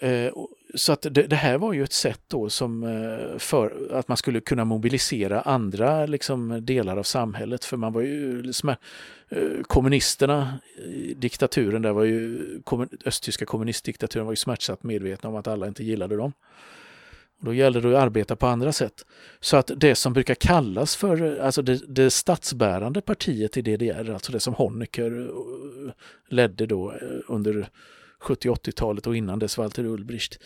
Eh, 0.00 0.32
så 0.74 0.92
att 0.92 1.06
det, 1.10 1.32
här 1.32 1.58
var 1.58 1.72
ju 1.72 1.84
ett 1.84 1.92
sätt 1.92 2.20
då 2.28 2.50
som 2.50 2.82
eh, 2.82 3.38
för 3.38 3.88
att 3.92 4.08
man 4.08 4.16
skulle 4.16 4.40
kunna 4.40 4.64
mobilisera 4.64 5.40
andra 5.40 6.06
liksom, 6.06 6.66
delar 6.66 6.96
av 6.96 7.02
samhället 7.02 7.64
för 7.64 7.76
man 7.76 7.92
var 7.92 8.00
ju 8.00 8.42
liksom, 8.42 8.68
eh, 8.68 8.76
kommunisterna 9.62 10.58
diktaturen 11.16 11.82
där 11.82 11.92
var 11.92 12.04
ju 12.04 12.40
östtyska 13.04 13.46
kommunistdiktaturen 13.46 14.26
var 14.26 14.32
ju 14.32 14.36
smärtsamt 14.36 14.82
medvetna 14.82 15.28
om 15.28 15.36
att 15.36 15.46
alla 15.46 15.66
inte 15.68 15.84
gillade 15.84 16.16
dem. 16.16 16.32
Då 17.40 17.54
gäller 17.54 17.80
det 17.80 17.88
att 17.88 18.02
arbeta 18.02 18.36
på 18.36 18.46
andra 18.46 18.72
sätt. 18.72 19.06
Så 19.40 19.56
att 19.56 19.70
det 19.76 19.94
som 19.94 20.12
brukar 20.12 20.34
kallas 20.34 20.96
för 20.96 21.38
alltså 21.38 21.62
det, 21.62 21.94
det 21.94 22.10
statsbärande 22.10 23.00
partiet 23.00 23.56
i 23.56 23.62
DDR, 23.62 24.10
alltså 24.10 24.32
det 24.32 24.40
som 24.40 24.54
Honecker 24.54 25.20
eh, 25.20 25.92
ledde 26.28 26.66
då 26.66 26.92
eh, 26.92 26.98
under 27.28 27.68
70-80-talet 28.20 29.06
och 29.06 29.16
innan 29.16 29.38
dess 29.38 29.58
Walter 29.58 29.84
Ulbricht. 29.84 30.38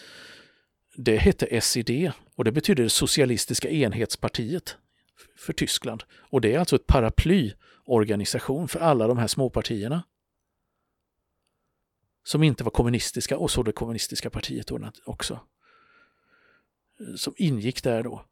Det 0.97 1.17
hette 1.17 1.61
SED 1.61 2.13
och 2.35 2.45
det 2.45 2.53
betyder 2.53 2.89
Socialistiska 2.89 3.71
enhetspartiet 3.71 4.77
för 5.37 5.53
Tyskland. 5.53 6.05
Och 6.31 6.41
det 6.41 6.55
är 6.55 6.59
alltså 6.59 6.77
ett 6.77 6.87
paraplyorganisation 6.87 8.69
för 8.69 8.81
alla 8.81 9.07
de 9.07 9.19
här 9.19 9.27
småpartierna. 9.27 10.03
Som 12.25 12.43
inte 12.43 12.65
var 12.65 12.71
kommunistiska 12.71 13.39
och 13.39 13.51
så 13.51 13.63
det 13.63 13.73
kommunistiska 13.73 14.31
partiet 14.31 14.71
också 15.05 15.41
som 17.17 17.35
ingick 17.37 17.83
där 17.83 18.03
då. 18.03 18.25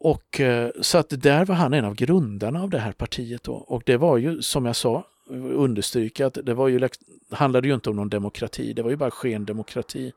Och 0.00 0.40
eh, 0.40 0.70
så 0.80 0.98
att 0.98 1.22
där 1.22 1.44
var 1.44 1.54
han 1.54 1.74
en 1.74 1.84
av 1.84 1.94
grundarna 1.94 2.62
av 2.62 2.70
det 2.70 2.78
här 2.78 2.92
partiet 2.92 3.42
då. 3.42 3.54
Och 3.54 3.82
det 3.86 3.96
var 3.96 4.16
ju 4.16 4.42
som 4.42 4.66
jag 4.66 4.76
sa, 4.76 5.06
understryka 5.30 6.26
att 6.26 6.38
det 6.42 6.54
var 6.54 6.68
ju, 6.68 6.88
handlade 7.30 7.68
ju 7.68 7.74
inte 7.74 7.90
om 7.90 7.96
någon 7.96 8.08
demokrati, 8.08 8.72
det 8.72 8.82
var 8.82 8.90
ju 8.90 8.96
bara 8.96 9.10
skendemokrati. 9.10 10.12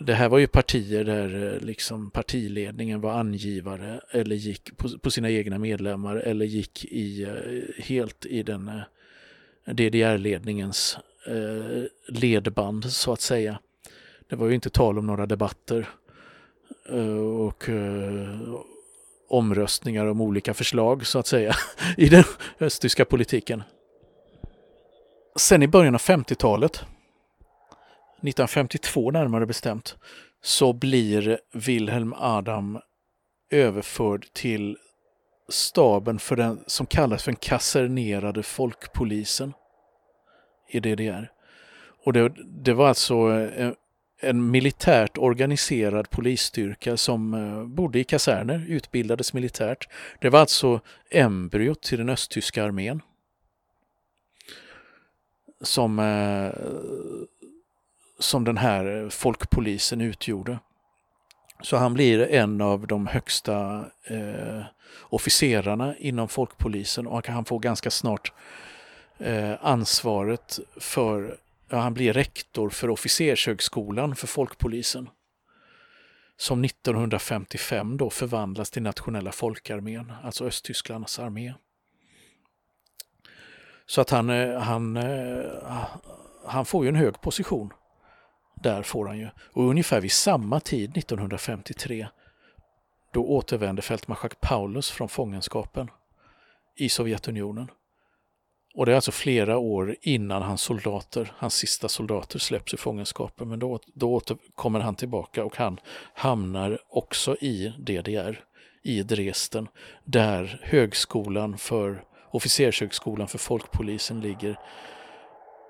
Det 0.00 0.14
här 0.14 0.28
var 0.28 0.38
ju 0.38 0.46
partier 0.46 1.04
där 1.04 1.54
eh, 1.54 1.60
liksom 1.60 2.10
partiledningen 2.10 3.00
var 3.00 3.12
angivare 3.12 4.00
eller 4.10 4.36
gick 4.36 4.76
på, 4.76 4.98
på 4.98 5.10
sina 5.10 5.30
egna 5.30 5.58
medlemmar 5.58 6.16
eller 6.16 6.46
gick 6.46 6.84
i, 6.84 7.22
eh, 7.22 7.84
helt 7.84 8.26
i 8.26 8.42
den 8.42 8.70
DDR-ledningens 9.66 10.98
ledband 12.08 12.92
så 12.92 13.12
att 13.12 13.20
säga. 13.20 13.58
Det 14.28 14.36
var 14.36 14.48
ju 14.48 14.54
inte 14.54 14.70
tal 14.70 14.98
om 14.98 15.06
några 15.06 15.26
debatter. 15.26 15.88
Eh, 16.88 17.18
och 17.18 17.68
eh, 17.68 18.38
omröstningar 19.28 20.06
om 20.06 20.20
olika 20.20 20.54
förslag 20.54 21.06
så 21.06 21.18
att 21.18 21.26
säga 21.26 21.54
i 21.96 22.08
den 22.08 22.24
östtyska 22.60 23.04
politiken. 23.04 23.62
Sen 25.36 25.62
i 25.62 25.68
början 25.68 25.94
av 25.94 26.00
50-talet, 26.00 26.76
1952 26.76 29.10
närmare 29.10 29.46
bestämt, 29.46 29.96
så 30.42 30.72
blir 30.72 31.38
Wilhelm 31.52 32.14
Adam 32.16 32.80
överförd 33.50 34.26
till 34.32 34.76
staben 35.48 36.18
för 36.18 36.36
den 36.36 36.64
som 36.66 36.86
kallas 36.86 37.22
för 37.22 37.32
den 37.32 37.36
kasernerade 37.36 38.42
folkpolisen 38.42 39.52
i 40.68 40.80
DDR. 40.80 41.30
Och 42.04 42.12
det, 42.12 42.32
det 42.44 42.72
var 42.72 42.88
alltså 42.88 43.14
en 44.20 44.50
militärt 44.50 45.18
organiserad 45.18 46.10
polisstyrka 46.10 46.96
som 46.96 47.34
eh, 47.34 47.64
bodde 47.64 47.98
i 47.98 48.04
kaserner, 48.04 48.64
utbildades 48.68 49.32
militärt. 49.32 49.88
Det 50.20 50.28
var 50.28 50.40
alltså 50.40 50.80
embryot 51.10 51.82
till 51.82 51.98
den 51.98 52.08
östtyska 52.08 52.64
armén. 52.64 53.02
Som, 55.60 55.98
eh, 55.98 56.50
som 58.18 58.44
den 58.44 58.56
här 58.56 59.08
folkpolisen 59.10 60.00
utgjorde. 60.00 60.58
Så 61.62 61.76
han 61.76 61.94
blir 61.94 62.20
en 62.20 62.60
av 62.60 62.86
de 62.86 63.06
högsta 63.06 63.84
eh, 64.04 64.62
officerarna 65.00 65.96
inom 65.98 66.28
folkpolisen 66.28 67.06
och 67.06 67.28
han 67.28 67.44
får 67.44 67.58
ganska 67.58 67.90
snart 67.90 68.32
eh, 69.18 69.52
ansvaret 69.60 70.58
för 70.76 71.36
Ja, 71.68 71.78
han 71.78 71.94
blir 71.94 72.12
rektor 72.12 72.70
för 72.70 72.90
officershögskolan 72.90 74.16
för 74.16 74.26
folkpolisen. 74.26 75.08
Som 76.36 76.64
1955 76.64 77.96
då 77.96 78.10
förvandlas 78.10 78.70
till 78.70 78.82
nationella 78.82 79.32
folkarmén, 79.32 80.12
alltså 80.22 80.44
Östtysklands 80.44 81.18
armé. 81.18 81.54
Så 83.86 84.00
att 84.00 84.10
han, 84.10 84.30
eh, 84.30 84.58
han, 84.58 84.96
eh, 84.96 85.86
han 86.46 86.66
får 86.66 86.84
ju 86.84 86.88
en 86.88 86.96
hög 86.96 87.20
position. 87.20 87.72
Där 88.54 88.82
får 88.82 89.06
han 89.06 89.18
ju. 89.18 89.28
Och 89.38 89.68
ungefär 89.68 90.00
vid 90.00 90.12
samma 90.12 90.60
tid, 90.60 90.96
1953, 90.96 92.08
då 93.12 93.26
återvände 93.26 93.82
fältmarskalk 93.82 94.40
Paulus 94.40 94.90
från 94.90 95.08
fångenskapen 95.08 95.90
i 96.76 96.88
Sovjetunionen. 96.88 97.70
Och 98.76 98.86
det 98.86 98.92
är 98.92 98.96
alltså 98.96 99.12
flera 99.12 99.58
år 99.58 99.96
innan 100.02 100.42
hans 100.42 100.62
soldater, 100.62 101.32
hans 101.36 101.54
sista 101.54 101.88
soldater 101.88 102.38
släpps 102.38 102.74
ur 102.74 102.78
fångenskapen. 102.78 103.48
Men 103.48 103.58
då, 103.58 103.80
då 103.94 104.20
kommer 104.54 104.80
han 104.80 104.94
tillbaka 104.94 105.44
och 105.44 105.56
han 105.56 105.80
hamnar 106.14 106.78
också 106.88 107.36
i 107.36 107.72
DDR, 107.78 108.44
i 108.82 109.02
Dresden, 109.02 109.68
där 110.04 110.60
högskolan 110.62 111.58
för 111.58 112.04
officershögskolan 112.30 113.28
för 113.28 113.38
folkpolisen 113.38 114.20
ligger. 114.20 114.58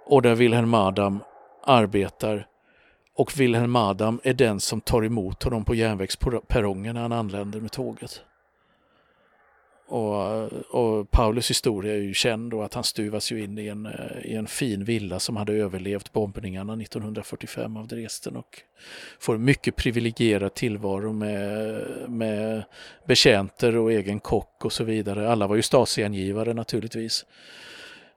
Och 0.07 0.23
där 0.23 0.35
Wilhelm 0.35 0.75
Adam 0.75 1.21
arbetar. 1.63 2.47
Och 3.15 3.41
Wilhelm 3.41 3.77
Adam 3.77 4.21
är 4.25 4.35
den 4.35 4.61
som 4.61 4.81
tar 4.81 5.05
emot 5.05 5.43
honom 5.43 5.65
på 5.65 5.75
järnvägsperrongen 5.75 6.95
när 6.95 7.03
han 7.03 7.13
anländer 7.13 7.61
med 7.61 7.73
tåget. 7.73 8.23
Och, 9.89 10.53
och, 10.75 11.11
Paulus 11.11 11.51
historia 11.51 11.95
är 11.95 11.99
ju 11.99 12.15
känd 12.15 12.55
och 12.55 12.65
att 12.65 12.75
han 12.75 12.85
stuvas 12.85 13.33
ju 13.33 13.45
in 13.45 13.59
i 13.59 13.67
en, 13.67 13.87
eh, 13.87 13.93
i 14.25 14.35
en 14.35 14.47
fin 14.47 14.85
villa 14.85 15.21
som 15.21 15.37
hade 15.37 15.53
överlevt 15.53 16.13
bombningarna 16.13 16.77
1945 16.77 17.77
av 17.77 17.87
Dresden 17.87 18.37
och 18.37 18.63
får 19.19 19.35
en 19.35 19.45
mycket 19.45 19.77
privilegierad 19.77 20.55
tillvaro 20.55 21.13
med, 21.13 21.83
med 22.09 22.65
betjänter 23.07 23.77
och 23.77 23.93
egen 23.93 24.21
kock 24.21 24.65
och 24.65 24.73
så 24.73 24.85
vidare. 24.85 25.31
Alla 25.31 25.47
var 25.47 25.57
ju 25.57 25.63
stasiangivare 25.63 26.55
naturligtvis. 26.55 27.25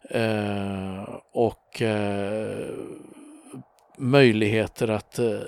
Eh, 0.09 1.03
och 1.31 1.81
eh, 1.81 2.67
möjligheter 3.97 4.87
att 4.87 5.19
eh, 5.19 5.39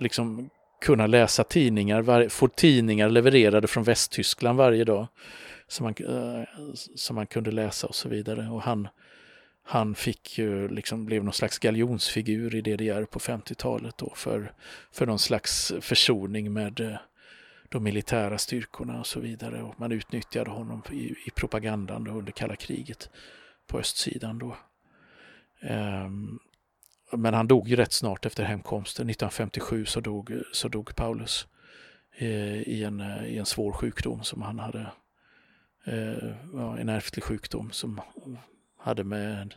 liksom 0.00 0.50
kunna 0.80 1.06
läsa 1.06 1.44
tidningar, 1.44 2.02
var, 2.02 2.28
få 2.28 2.48
tidningar 2.48 3.08
levererade 3.08 3.66
från 3.66 3.84
Västtyskland 3.84 4.58
varje 4.58 4.84
dag 4.84 5.06
som 5.68 5.84
man, 5.84 5.94
eh, 6.08 6.44
som 6.74 7.16
man 7.16 7.26
kunde 7.26 7.50
läsa 7.50 7.86
och 7.86 7.94
så 7.94 8.08
vidare. 8.08 8.48
Och 8.48 8.62
han, 8.62 8.88
han 9.62 9.94
fick 9.94 10.38
ju 10.38 10.68
liksom, 10.68 11.06
blev 11.06 11.24
någon 11.24 11.32
slags 11.32 11.58
galjonsfigur 11.58 12.54
i 12.54 12.60
DDR 12.60 13.04
på 13.04 13.18
50-talet 13.18 13.98
då 13.98 14.12
för, 14.16 14.52
för 14.92 15.06
någon 15.06 15.18
slags 15.18 15.72
försoning 15.80 16.52
med 16.52 16.80
eh, 16.80 16.96
de 17.68 17.82
militära 17.82 18.38
styrkorna 18.38 19.00
och 19.00 19.06
så 19.06 19.20
vidare. 19.20 19.62
Och 19.62 19.80
man 19.80 19.92
utnyttjade 19.92 20.50
honom 20.50 20.82
i, 20.92 21.14
i 21.26 21.30
propagandan 21.34 22.04
då 22.04 22.10
under 22.10 22.32
kalla 22.32 22.56
kriget 22.56 23.10
på 23.66 23.78
östsidan 23.78 24.38
då. 24.38 24.56
Um, 25.60 26.38
men 27.12 27.34
han 27.34 27.48
dog 27.48 27.68
ju 27.68 27.76
rätt 27.76 27.92
snart 27.92 28.26
efter 28.26 28.44
hemkomsten. 28.44 29.10
1957 29.10 29.84
så 29.84 30.00
dog, 30.00 30.32
så 30.52 30.68
dog 30.68 30.96
Paulus 30.96 31.46
eh, 32.16 32.62
i, 32.62 32.84
en, 32.84 33.00
eh, 33.00 33.24
i 33.24 33.38
en 33.38 33.46
svår 33.46 33.72
sjukdom 33.72 34.22
som 34.22 34.42
han 34.42 34.58
hade 34.58 34.86
en 36.78 36.88
ärftlig 36.88 37.24
sjukdom 37.24 37.70
som 37.72 38.00
hade 38.78 39.04
med 39.04 39.54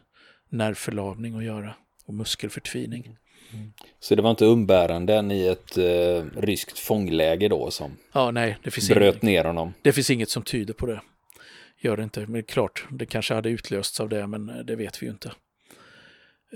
nervförlamning 0.49 1.37
att 1.37 1.43
göra 1.43 1.75
och 2.05 2.13
muskelförtvining. 2.13 3.17
Mm. 3.53 3.73
Så 3.99 4.15
det 4.15 4.21
var 4.21 4.29
inte 4.29 4.45
umbäranden 4.45 5.31
i 5.31 5.47
ett 5.47 5.77
eh, 5.77 6.41
ryskt 6.41 6.79
fångläge 6.79 7.47
då 7.47 7.71
som 7.71 7.97
ja, 8.13 8.31
nej, 8.31 8.57
det 8.63 8.71
finns 8.71 8.89
bröt 8.89 9.13
inget, 9.13 9.21
ner 9.21 9.45
honom? 9.45 9.73
Det 9.81 9.91
finns 9.91 10.09
inget 10.09 10.29
som 10.29 10.43
tyder 10.43 10.73
på 10.73 10.85
det. 10.85 11.01
Gör 11.77 11.97
det 11.97 12.03
inte. 12.03 12.27
Men 12.27 12.43
klart, 12.43 12.85
det 12.89 13.05
kanske 13.05 13.33
hade 13.33 13.49
utlösts 13.49 13.99
av 13.99 14.09
det, 14.09 14.27
men 14.27 14.65
det 14.65 14.75
vet 14.75 15.01
vi 15.01 15.05
ju 15.05 15.11
inte. 15.11 15.31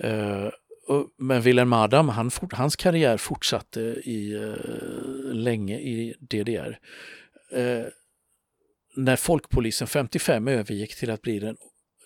Uh, 0.04 0.50
men 1.18 1.42
Wilhelm 1.42 1.74
Adam, 1.74 2.10
han, 2.10 2.32
hans 2.52 2.76
karriär 2.76 3.18
fortsatte 3.18 3.80
i, 4.04 4.36
uh, 4.36 5.34
länge 5.34 5.80
i 5.80 6.16
DDR. 6.20 6.80
Uh, 7.58 7.86
när 8.96 9.16
folkpolisen 9.16 9.88
55 9.88 10.48
övergick 10.48 10.96
till 10.96 11.12
att 11.12 11.22
bli 11.22 11.40
den 11.40 11.58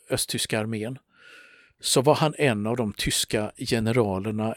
östtyska 0.09 0.59
armén 0.59 0.97
så 1.79 2.01
var 2.01 2.15
han 2.15 2.33
en 2.37 2.67
av 2.67 2.77
de 2.77 2.93
tyska 2.93 3.51
generalerna 3.57 4.55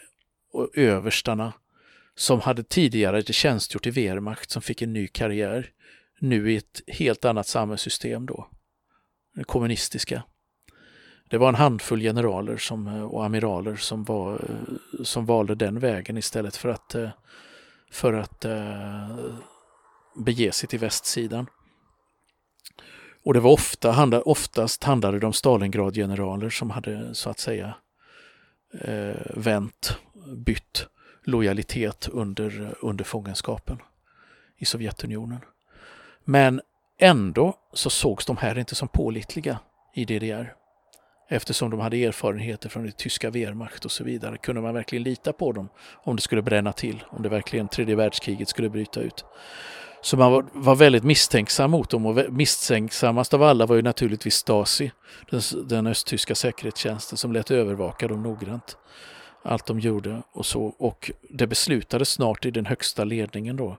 och 0.52 0.70
överstarna 0.74 1.52
som 2.14 2.40
hade 2.40 2.62
tidigare 2.62 3.22
tjänstgjort 3.22 3.86
i 3.86 3.90
Wehrmacht 3.90 4.50
som 4.50 4.62
fick 4.62 4.82
en 4.82 4.92
ny 4.92 5.08
karriär. 5.08 5.70
Nu 6.20 6.52
i 6.52 6.56
ett 6.56 6.82
helt 6.86 7.24
annat 7.24 7.46
samhällssystem 7.46 8.26
då. 8.26 8.48
Det 9.34 9.44
kommunistiska. 9.44 10.22
Det 11.30 11.38
var 11.38 11.48
en 11.48 11.54
handfull 11.54 12.00
generaler 12.00 12.56
som, 12.56 12.86
och 12.86 13.24
amiraler 13.24 13.76
som, 13.76 14.04
var, 14.04 14.40
som 15.04 15.26
valde 15.26 15.54
den 15.54 15.78
vägen 15.78 16.18
istället 16.18 16.56
för 16.56 16.68
att, 16.68 16.96
för 17.90 18.12
att 18.12 18.44
eh, 18.44 19.16
bege 20.16 20.52
sig 20.52 20.68
till 20.68 20.78
västsidan. 20.78 21.46
Och 23.24 23.34
det 23.34 23.40
var 23.40 23.50
ofta, 23.50 24.22
oftast 24.22 24.84
handlade 24.84 25.18
det 25.18 25.26
om 25.26 25.32
Stalingrad-generaler 25.32 26.50
som 26.50 26.70
hade 26.70 27.14
så 27.14 27.30
att 27.30 27.38
säga 27.38 27.74
eh, 28.80 29.16
vänt, 29.34 29.96
bytt 30.36 30.86
lojalitet 31.24 32.08
under, 32.12 32.74
under 32.80 33.04
fångenskapen 33.04 33.78
i 34.58 34.64
Sovjetunionen. 34.64 35.40
Men 36.24 36.60
ändå 36.98 37.54
så 37.72 37.90
sågs 37.90 38.26
de 38.26 38.36
här 38.36 38.58
inte 38.58 38.74
som 38.74 38.88
pålitliga 38.88 39.58
i 39.94 40.04
DDR. 40.04 40.54
Eftersom 41.28 41.70
de 41.70 41.80
hade 41.80 42.04
erfarenheter 42.04 42.68
från 42.68 42.84
det 42.84 42.96
tyska 42.96 43.30
Wehrmacht 43.30 43.84
och 43.84 43.90
så 43.90 44.04
vidare 44.04 44.38
kunde 44.38 44.60
man 44.60 44.74
verkligen 44.74 45.02
lita 45.02 45.32
på 45.32 45.52
dem 45.52 45.68
om 46.04 46.16
det 46.16 46.22
skulle 46.22 46.42
bränna 46.42 46.72
till, 46.72 47.04
om 47.08 47.22
det 47.22 47.28
verkligen 47.28 47.68
tredje 47.68 47.96
världskriget 47.96 48.48
skulle 48.48 48.68
bryta 48.68 49.00
ut. 49.00 49.24
Så 50.02 50.16
man 50.16 50.32
var, 50.32 50.44
var, 50.52 50.76
väldigt 50.76 51.04
misstänksam 51.04 51.70
mot 51.70 51.90
dem 51.90 52.06
och 52.06 52.32
misstänksammast 52.32 53.34
av 53.34 53.42
alla 53.42 53.66
var 53.66 53.76
ju 53.76 53.82
naturligtvis 53.82 54.34
Stasi, 54.34 54.92
den, 55.30 55.40
den 55.64 55.86
östtyska 55.86 56.34
säkerhetstjänsten 56.34 57.18
som 57.18 57.32
lät 57.32 57.50
övervaka 57.50 58.08
dem 58.08 58.22
noggrant. 58.22 58.76
Allt 59.42 59.66
de 59.66 59.80
gjorde 59.80 60.22
och 60.32 60.46
så. 60.46 60.62
Och 60.64 61.10
det 61.30 61.46
beslutades 61.46 62.08
snart 62.08 62.46
i 62.46 62.50
den 62.50 62.66
högsta 62.66 63.04
ledningen 63.04 63.56
då, 63.56 63.76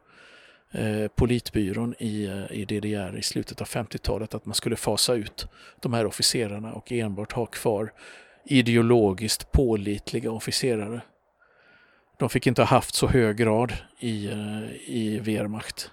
eh, 0.71 1.07
politbyrån 1.15 1.95
i, 1.99 2.25
eh, 2.25 2.59
i 2.59 2.65
DDR 2.65 3.17
i 3.17 3.21
slutet 3.21 3.61
av 3.61 3.67
50-talet 3.67 4.33
att 4.33 4.45
man 4.45 4.55
skulle 4.55 4.75
fasa 4.75 5.13
ut 5.13 5.47
de 5.81 5.93
här 5.93 6.05
officerarna 6.05 6.73
och 6.73 6.91
enbart 6.91 7.31
ha 7.31 7.45
kvar 7.45 7.91
ideologiskt 8.45 9.51
pålitliga 9.51 10.31
officerare. 10.31 11.01
De 12.19 12.29
fick 12.29 12.47
inte 12.47 12.61
ha 12.61 12.67
haft 12.67 12.95
så 12.95 13.07
hög 13.07 13.37
grad 13.37 13.73
i, 13.99 14.27
eh, 14.27 14.63
i 14.87 15.19
Wehrmacht 15.23 15.91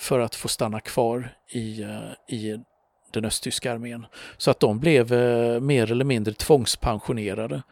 för 0.00 0.20
att 0.20 0.34
få 0.34 0.48
stanna 0.48 0.80
kvar 0.80 1.34
i, 1.48 1.82
eh, 1.82 2.34
i 2.36 2.58
den 3.12 3.24
östtyska 3.24 3.72
armén. 3.72 4.06
Så 4.36 4.50
att 4.50 4.60
de 4.60 4.78
blev 4.78 5.12
eh, 5.12 5.60
mer 5.60 5.92
eller 5.92 6.04
mindre 6.04 6.34
tvångspensionerade 6.34 7.62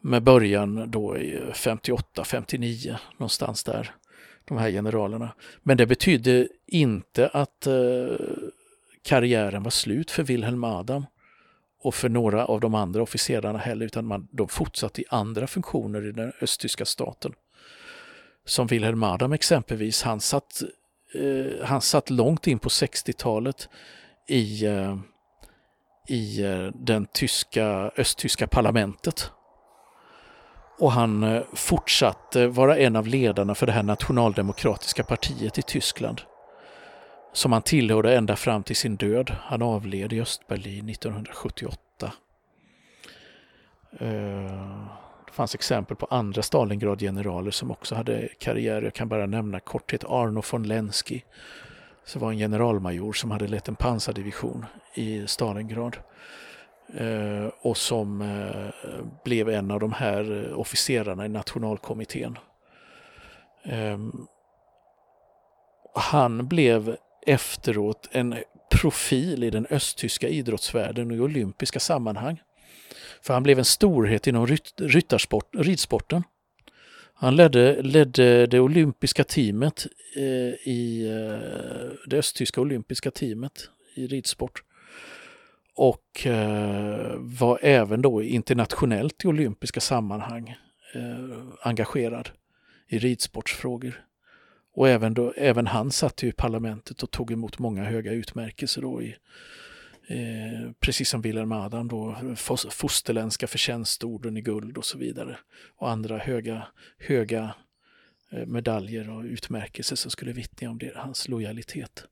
med 0.00 0.22
början 0.22 0.90
då 0.90 1.18
i 1.18 1.36
eh, 1.36 1.52
58, 1.52 2.24
59 2.24 2.96
någonstans 3.12 3.64
där, 3.64 3.94
de 4.44 4.58
här 4.58 4.70
generalerna. 4.70 5.34
Men 5.62 5.76
det 5.76 5.86
betydde 5.86 6.48
inte 6.66 7.28
att 7.28 7.66
karriären 9.02 9.62
var 9.62 9.70
slut 9.70 10.10
för 10.10 10.22
Wilhelm 10.22 10.64
Adam 10.64 11.06
och 11.82 11.94
för 11.94 12.08
några 12.08 12.46
av 12.46 12.60
de 12.60 12.74
andra 12.74 13.02
officerarna 13.02 13.58
heller, 13.58 13.86
utan 13.86 14.06
man, 14.06 14.28
de 14.32 14.48
fortsatte 14.48 15.00
i 15.00 15.04
andra 15.08 15.46
funktioner 15.46 16.06
i 16.06 16.12
den 16.12 16.32
östtyska 16.40 16.84
staten. 16.84 17.32
Som 18.44 18.66
Wilhelm 18.66 19.02
Adam 19.02 19.32
exempelvis, 19.32 20.02
han 20.02 20.20
satt 20.20 20.62
eh, 21.14 21.66
han 21.66 21.80
satt 21.80 22.10
långt 22.10 22.46
in 22.46 22.58
på 22.58 22.68
60-talet 22.68 23.68
i, 24.26 24.66
eh, 24.66 24.96
i 26.08 26.42
eh, 26.42 26.66
den 26.74 27.06
tyska, 27.06 27.90
östtyska 27.96 28.46
parlamentet. 28.46 29.30
Och 30.78 30.92
han 30.92 31.22
eh, 31.22 31.42
fortsatte 31.54 32.46
vara 32.46 32.78
en 32.78 32.96
av 32.96 33.06
ledarna 33.06 33.54
för 33.54 33.66
det 33.66 33.72
här 33.72 33.82
nationaldemokratiska 33.82 35.04
partiet 35.04 35.58
i 35.58 35.62
Tyskland. 35.62 36.20
Som 37.32 37.52
han 37.52 37.62
tillhörde 37.62 38.16
ända 38.16 38.36
fram 38.36 38.62
till 38.62 38.76
sin 38.76 38.96
död. 38.96 39.36
Han 39.42 39.62
avled 39.62 40.12
i 40.12 40.20
Östberlin 40.20 40.88
1978. 40.88 42.12
Det 45.30 45.34
fanns 45.34 45.54
exempel 45.54 45.96
på 45.96 46.06
andra 46.10 46.42
Stalingrad-generaler 46.42 47.50
som 47.50 47.70
också 47.70 47.94
hade 47.94 48.28
karriär. 48.38 48.82
Jag 48.82 48.94
kan 48.94 49.08
bara 49.08 49.26
nämna 49.26 49.60
korthet 49.60 50.04
Arno 50.04 50.42
von 50.52 50.62
Lenski. 50.62 51.24
Som 52.04 52.20
var 52.20 52.30
en 52.32 52.38
generalmajor 52.38 53.12
som 53.12 53.30
hade 53.30 53.48
lett 53.48 53.68
en 53.68 53.74
pansardivision 53.76 54.66
i 54.94 55.26
Stalingrad. 55.26 55.96
Eh, 56.94 57.46
och 57.60 57.76
som 57.76 58.22
eh, 58.22 59.04
blev 59.24 59.48
en 59.48 59.70
av 59.70 59.80
de 59.80 59.92
här 59.92 60.46
eh, 60.50 60.58
officerarna 60.58 61.26
i 61.26 61.28
nationalkommittén. 61.28 62.38
Ehm, 63.64 64.26
han 65.94 66.48
blev 66.48 66.96
efteråt 67.26 68.08
en 68.12 68.36
profil 68.70 69.44
i 69.44 69.50
den 69.50 69.66
östtyska 69.70 70.28
idrottsvärlden 70.28 71.10
och 71.10 71.16
i 71.16 71.20
olympiska 71.20 71.80
sammanhang. 71.80 72.40
För 73.22 73.34
han 73.34 73.42
blev 73.42 73.58
en 73.58 73.64
storhet 73.64 74.26
inom 74.26 74.46
ryttarsport, 74.76 75.48
ridsporten. 75.52 76.22
Han 77.14 77.36
ledde, 77.36 77.82
ledde 77.82 78.46
det 78.46 78.60
olympiska 78.60 79.24
teamet 79.24 79.86
eh, 80.16 80.68
i 80.68 81.08
eh, 81.08 81.98
det 82.06 82.16
östtyska 82.18 82.60
olympiska 82.60 83.10
teamet 83.10 83.70
i 83.94 84.06
ridsport. 84.06 84.62
Och 85.74 86.26
eh, 86.26 87.14
var 87.18 87.58
även 87.62 88.02
då 88.02 88.22
internationellt 88.22 89.24
i 89.24 89.28
olympiska 89.28 89.80
sammanhang 89.80 90.56
eh, 90.94 91.38
engagerad 91.62 92.30
i 92.88 92.98
ridsportsfrågor. 92.98 94.04
Och 94.74 94.88
även, 94.88 95.14
då, 95.14 95.32
även 95.36 95.66
han 95.66 95.90
satt 95.90 96.24
i 96.24 96.32
parlamentet 96.32 97.02
och 97.02 97.10
tog 97.10 97.32
emot 97.32 97.58
många 97.58 97.84
höga 97.84 98.12
utmärkelser 98.12 98.82
då 98.82 99.02
i 99.02 99.16
Eh, 100.10 100.70
precis 100.80 101.08
som 101.08 101.20
Wilhelm 101.20 101.52
Adam 101.52 101.88
då, 101.88 102.16
fosterländska 102.70 103.46
förtjänstorden 103.46 104.36
i 104.36 104.40
guld 104.40 104.78
och 104.78 104.84
så 104.84 104.98
vidare. 104.98 105.38
Och 105.76 105.90
andra 105.90 106.18
höga, 106.18 106.66
höga 106.98 107.54
eh, 108.32 108.46
medaljer 108.46 109.10
och 109.10 109.24
utmärkelser 109.24 109.96
som 109.96 110.10
skulle 110.10 110.32
vittna 110.32 110.70
om 110.70 110.78
det, 110.78 110.92
hans 110.96 111.28
lojalitet. 111.28 112.04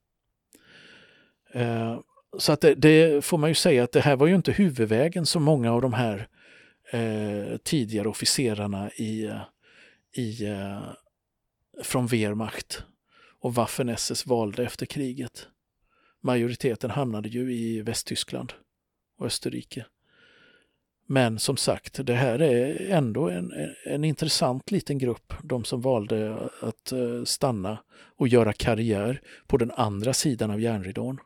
Eh, 1.53 2.01
så 2.39 2.53
att 2.53 2.61
det, 2.61 2.75
det, 2.75 3.25
får 3.25 3.39
man 3.39 3.51
ju 3.51 3.55
säga 3.55 3.85
att 3.85 3.93
det 3.93 4.01
här 4.01 4.17
var 4.17 4.27
ju 4.27 4.35
inte 4.35 4.53
huvudvägen 4.53 5.27
som 5.27 5.43
många 5.43 5.73
av 5.73 5.83
de 5.83 5.93
här 5.93 6.29
eh, 6.91 7.57
tidigare 7.57 8.09
officerarna 8.09 8.91
i, 8.91 9.31
i, 10.13 10.47
eh, 10.47 10.83
från 11.83 12.07
Wehrmacht 12.07 12.83
och 13.41 13.55
Waffen-SS 13.55 14.27
valde 14.27 14.65
efter 14.65 14.87
kriget 14.87 15.49
majoriteten 16.21 16.91
hamnade 16.91 17.29
ju 17.29 17.55
i 17.55 17.83
Västtyskland 17.83 18.53
och 19.19 19.27
Österrike. 19.27 19.87
Men 21.11 21.39
som 21.39 21.57
sagt, 21.57 22.07
det 22.07 22.15
här 22.15 22.43
är 22.43 22.91
ändå 22.91 23.29
en, 23.29 23.53
en 23.85 24.05
intressant 24.05 24.71
liten 24.71 24.99
grupp, 24.99 25.33
de 25.43 25.65
som 25.65 25.81
valde 25.81 26.49
att 26.61 26.93
eh, 26.93 27.25
stanna 27.25 27.79
och 28.17 28.29
göra 28.29 28.53
karriär 28.53 29.21
på 29.47 29.57
den 29.57 29.71
andra 29.71 30.13
sidan 30.13 30.51
av 30.51 30.61
järnridån. 30.61 31.19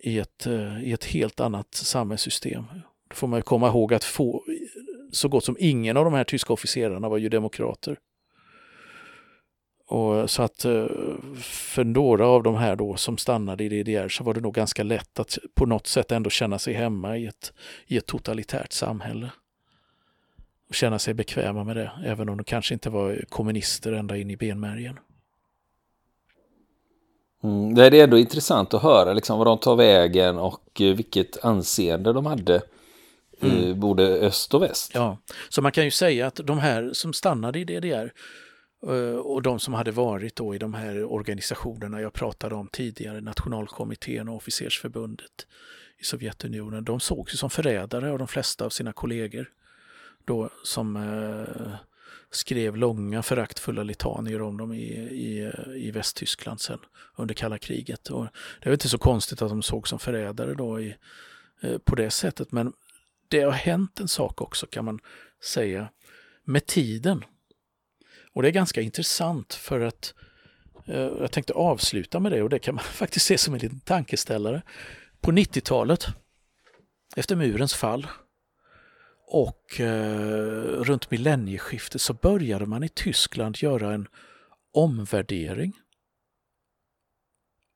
I 0.00 0.18
ett, 0.18 0.46
eh, 0.46 0.84
i 0.84 0.92
ett 0.92 1.04
helt 1.04 1.40
annat 1.40 1.74
samhällssystem. 1.74 2.64
Då 3.08 3.14
får 3.14 3.28
man 3.28 3.42
komma 3.42 3.68
ihåg 3.68 3.94
att 3.94 4.04
få, 4.04 4.44
så 5.12 5.28
gott 5.28 5.44
som 5.44 5.56
ingen 5.58 5.96
av 5.96 6.04
de 6.04 6.14
här 6.14 6.24
tyska 6.24 6.52
officerarna 6.52 7.08
var 7.08 7.18
ju 7.18 7.28
demokrater. 7.28 7.98
Och 9.92 10.30
så 10.30 10.42
att 10.42 10.64
eh, 10.64 10.86
för 11.42 11.84
några 11.84 12.26
av 12.26 12.42
de 12.42 12.56
här 12.56 12.76
då 12.76 12.96
som 12.96 13.18
stannade 13.18 13.64
i 13.64 13.68
DDR 13.68 14.08
så 14.08 14.24
var 14.24 14.34
det 14.34 14.40
nog 14.40 14.54
ganska 14.54 14.82
lätt 14.82 15.18
att 15.18 15.38
på 15.54 15.66
något 15.66 15.86
sätt 15.86 16.12
ändå 16.12 16.30
känna 16.30 16.58
sig 16.58 16.74
hemma 16.74 17.16
i 17.16 17.26
ett, 17.26 17.52
i 17.86 17.96
ett 17.96 18.06
totalitärt 18.06 18.72
samhälle. 18.72 19.30
Och 20.68 20.74
känna 20.74 20.98
sig 20.98 21.14
bekväma 21.14 21.64
med 21.64 21.76
det, 21.76 21.90
även 22.04 22.28
om 22.28 22.36
de 22.36 22.44
kanske 22.44 22.74
inte 22.74 22.90
var 22.90 23.24
kommunister 23.28 23.92
ända 23.92 24.16
in 24.16 24.30
i 24.30 24.36
benmärgen. 24.36 24.98
Mm, 27.42 27.74
det 27.74 27.86
är 27.86 28.04
ändå 28.04 28.18
intressant 28.18 28.74
att 28.74 28.82
höra 28.82 29.12
liksom, 29.12 29.38
vad 29.38 29.46
de 29.46 29.58
tar 29.58 29.76
vägen 29.76 30.38
och 30.38 30.80
eh, 30.80 30.94
vilket 30.94 31.44
anseende 31.44 32.12
de 32.12 32.26
hade. 32.26 32.62
Mm. 33.42 33.80
Både 33.80 34.04
öst 34.04 34.54
och 34.54 34.62
väst. 34.62 34.90
Ja, 34.94 35.18
så 35.48 35.62
man 35.62 35.72
kan 35.72 35.84
ju 35.84 35.90
säga 35.90 36.26
att 36.26 36.40
de 36.44 36.58
här 36.58 36.90
som 36.92 37.12
stannade 37.12 37.58
i 37.58 37.64
DDR 37.64 38.12
Eh, 38.12 38.51
Eh, 38.86 39.16
och 39.16 39.42
de 39.42 39.60
som 39.60 39.74
hade 39.74 39.90
varit 39.90 40.36
då 40.36 40.54
i 40.54 40.58
de 40.58 40.74
här 40.74 41.04
organisationerna 41.04 42.00
jag 42.00 42.12
pratade 42.12 42.54
om 42.54 42.68
tidigare, 42.68 43.20
Nationalkommittén 43.20 44.28
och 44.28 44.36
Officersförbundet 44.36 45.46
i 45.98 46.04
Sovjetunionen, 46.04 46.84
de 46.84 47.00
sågs 47.00 47.38
som 47.38 47.50
förrädare 47.50 48.10
av 48.10 48.18
de 48.18 48.28
flesta 48.28 48.64
av 48.64 48.70
sina 48.70 48.92
kollegor. 48.92 49.50
Då, 50.24 50.50
som 50.64 50.96
eh, 50.96 51.74
skrev 52.30 52.76
långa 52.76 53.22
föraktfulla 53.22 53.82
litanier 53.82 54.42
om 54.42 54.56
dem 54.56 54.72
i, 54.72 54.84
i, 54.98 55.52
i 55.76 55.90
Västtyskland 55.90 56.60
sen 56.60 56.78
under 57.16 57.34
kalla 57.34 57.58
kriget. 57.58 58.08
Och 58.08 58.26
det 58.62 58.68
är 58.68 58.72
inte 58.72 58.88
så 58.88 58.98
konstigt 58.98 59.42
att 59.42 59.48
de 59.48 59.62
sågs 59.62 59.90
som 59.90 59.98
förrädare 59.98 60.54
då 60.54 60.80
i, 60.80 60.96
eh, 61.60 61.78
på 61.78 61.94
det 61.94 62.10
sättet, 62.10 62.52
men 62.52 62.72
det 63.28 63.40
har 63.40 63.52
hänt 63.52 64.00
en 64.00 64.08
sak 64.08 64.40
också 64.40 64.66
kan 64.66 64.84
man 64.84 65.00
säga 65.44 65.88
med 66.44 66.66
tiden 66.66 67.24
och 68.34 68.42
det 68.42 68.48
är 68.48 68.52
ganska 68.52 68.80
intressant 68.80 69.54
för 69.54 69.80
att 69.80 70.14
eh, 70.86 71.00
jag 71.00 71.32
tänkte 71.32 71.52
avsluta 71.52 72.20
med 72.20 72.32
det 72.32 72.42
och 72.42 72.48
det 72.48 72.58
kan 72.58 72.74
man 72.74 72.84
faktiskt 72.92 73.26
se 73.26 73.38
som 73.38 73.54
en 73.54 73.60
liten 73.60 73.80
tankeställare. 73.80 74.62
På 75.20 75.32
90-talet 75.32 76.06
efter 77.16 77.36
murens 77.36 77.74
fall 77.74 78.06
och 79.26 79.80
eh, 79.80 80.62
runt 80.62 81.10
millennieskiftet 81.10 82.00
så 82.00 82.14
började 82.14 82.66
man 82.66 82.84
i 82.84 82.88
Tyskland 82.88 83.56
göra 83.58 83.92
en 83.92 84.08
omvärdering 84.72 85.72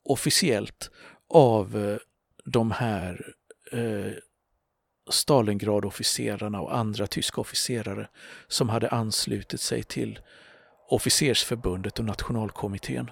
officiellt 0.05 0.91
av 1.29 1.77
eh, 1.77 1.99
de 2.45 2.71
här 2.71 3.35
eh, 3.73 4.13
Stalingrad-officerarna 5.11 6.61
och 6.61 6.77
andra 6.77 7.07
tyska 7.07 7.41
officerare 7.41 8.09
som 8.49 8.69
hade 8.69 8.89
anslutit 8.89 9.61
sig 9.61 9.83
till 9.83 10.21
officersförbundet 10.89 11.99
och 11.99 12.05
nationalkommittén 12.05 13.11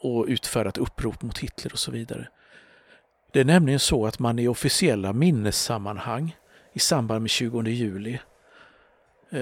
och 0.00 0.26
utfärdat 0.28 0.78
upprop 0.78 1.22
mot 1.22 1.38
Hitler 1.38 1.72
och 1.72 1.78
så 1.78 1.90
vidare. 1.90 2.28
Det 3.32 3.40
är 3.40 3.44
nämligen 3.44 3.80
så 3.80 4.06
att 4.06 4.18
man 4.18 4.38
i 4.38 4.48
officiella 4.48 5.12
minnessammanhang 5.12 6.36
i 6.72 6.78
samband 6.78 7.22
med 7.22 7.30
20 7.30 7.62
juli, 7.62 8.18
eh, 9.30 9.40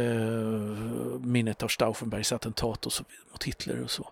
minnet 1.20 1.62
av 1.62 1.68
Stauffenbergs 1.68 2.32
attentat 2.32 2.87
och 2.87 2.92
så, 2.92 3.04
mot 3.32 3.44
Hitler 3.44 3.82
och 3.82 3.90
så, 3.90 4.09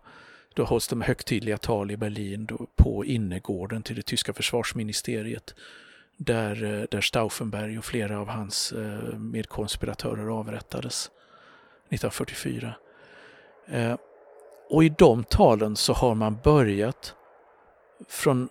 då 0.54 0.64
hålls 0.64 0.88
de 0.88 1.02
högtidliga 1.02 1.58
tal 1.58 1.90
i 1.90 1.96
Berlin 1.96 2.46
då, 2.46 2.66
på 2.76 3.04
innergården 3.04 3.82
till 3.82 3.96
det 3.96 4.02
tyska 4.02 4.32
försvarsministeriet 4.32 5.54
där, 6.16 6.64
eh, 6.64 6.86
där 6.90 7.00
Stauffenberg 7.00 7.78
och 7.78 7.84
flera 7.84 8.20
av 8.20 8.28
hans 8.28 8.72
eh, 8.72 9.18
medkonspiratörer 9.18 10.38
avrättades 10.38 11.10
1944. 11.94 12.74
Eh, 13.66 13.96
och 14.70 14.84
i 14.84 14.88
de 14.88 15.24
talen 15.24 15.76
så 15.76 15.92
har 15.92 16.14
man 16.14 16.38
börjat 16.44 17.14
från 18.08 18.48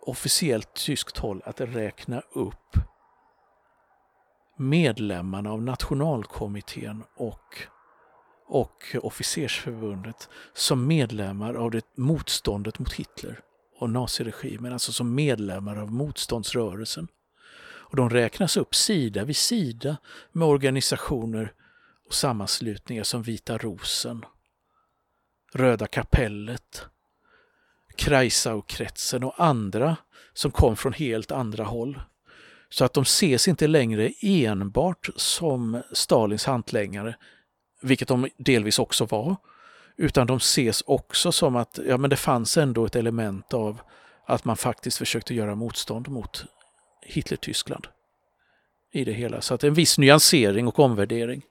officiellt 0.00 0.74
tyskt 0.74 1.18
håll 1.18 1.42
att 1.44 1.60
räkna 1.60 2.22
upp 2.32 2.76
medlemmarna 4.56 5.52
av 5.52 5.62
nationalkommittén 5.62 7.02
och, 7.16 7.56
och 8.46 8.96
officersförbundet 9.02 10.28
som 10.52 10.86
medlemmar 10.86 11.54
av 11.54 11.70
det 11.70 11.84
motståndet 11.96 12.78
mot 12.78 12.92
Hitler 12.92 13.40
och 13.78 13.90
naziregimen, 13.90 14.72
alltså 14.72 14.92
som 14.92 15.14
medlemmar 15.14 15.76
av 15.76 15.92
motståndsrörelsen. 15.92 17.08
Och 17.88 17.96
de 17.96 18.10
räknas 18.10 18.56
upp 18.56 18.74
sida 18.74 19.24
vid 19.24 19.36
sida 19.36 19.96
med 20.32 20.48
organisationer 20.48 21.52
och 22.06 22.14
sammanslutningar 22.14 23.02
som 23.02 23.22
Vita 23.22 23.58
rosen, 23.58 24.24
Röda 25.52 25.86
kapellet, 25.86 26.86
Kreisau-kretsen 27.96 29.24
och 29.24 29.34
andra 29.44 29.96
som 30.32 30.50
kom 30.50 30.76
från 30.76 30.92
helt 30.92 31.32
andra 31.32 31.64
håll. 31.64 32.00
Så 32.68 32.84
att 32.84 32.92
de 32.92 33.02
ses 33.02 33.48
inte 33.48 33.66
längre 33.66 34.12
enbart 34.20 35.08
som 35.16 35.82
Stalins 35.92 36.44
hantlängare, 36.44 37.16
vilket 37.82 38.08
de 38.08 38.28
delvis 38.36 38.78
också 38.78 39.04
var, 39.04 39.36
utan 39.96 40.26
de 40.26 40.36
ses 40.36 40.82
också 40.86 41.32
som 41.32 41.56
att 41.56 41.78
ja, 41.86 41.96
men 41.96 42.10
det 42.10 42.16
fanns 42.16 42.56
ändå 42.56 42.86
ett 42.86 42.96
element 42.96 43.54
av 43.54 43.80
att 44.26 44.44
man 44.44 44.56
faktiskt 44.56 44.98
försökte 44.98 45.34
göra 45.34 45.54
motstånd 45.54 46.08
mot 46.08 46.44
Hitler-Tyskland 47.02 47.86
i 48.92 49.04
det 49.04 49.12
hela. 49.12 49.40
Så 49.40 49.54
att 49.54 49.64
en 49.64 49.74
viss 49.74 49.98
nyansering 49.98 50.68
och 50.68 50.78
omvärdering. 50.78 51.42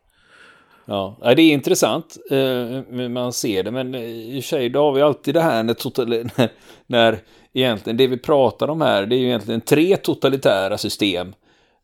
Ja, 0.85 1.15
det 1.21 1.41
är 1.41 1.53
intressant. 1.53 2.17
Eh, 2.31 3.09
man 3.09 3.33
ser 3.33 3.63
det, 3.63 3.71
men 3.71 3.95
i 3.95 4.39
och 4.39 4.43
för 4.43 4.47
sig, 4.47 4.69
då 4.69 4.79
har 4.79 4.91
vi 4.91 5.01
alltid 5.01 5.33
det 5.33 5.41
här 5.41 5.63
när, 5.63 6.49
när 6.87 7.19
egentligen 7.53 7.97
det 7.97 8.07
vi 8.07 8.17
pratar 8.17 8.67
om 8.67 8.81
här, 8.81 9.05
det 9.05 9.15
är 9.15 9.17
ju 9.17 9.25
egentligen 9.25 9.61
tre 9.61 9.97
totalitära 9.97 10.77
system. 10.77 11.33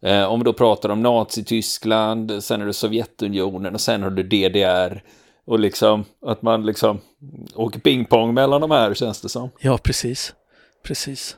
Eh, 0.01 0.23
om 0.23 0.39
vi 0.39 0.43
då 0.43 0.53
pratar 0.53 0.89
om 0.89 1.01
Nazityskland, 1.01 2.43
sen 2.43 2.61
är 2.61 2.65
det 2.65 2.73
Sovjetunionen 2.73 3.73
och 3.73 3.81
sen 3.81 4.03
har 4.03 4.09
du 4.09 4.23
DDR. 4.23 5.03
Och 5.45 5.59
liksom 5.59 6.05
att 6.25 6.41
man 6.41 6.65
liksom 6.65 7.01
åker 7.55 7.79
pingpong 7.79 8.33
mellan 8.33 8.61
de 8.61 8.71
här 8.71 8.93
känns 8.93 9.21
det 9.21 9.29
som. 9.29 9.49
Ja, 9.59 9.77
precis. 9.77 10.33
Precis. 10.83 11.37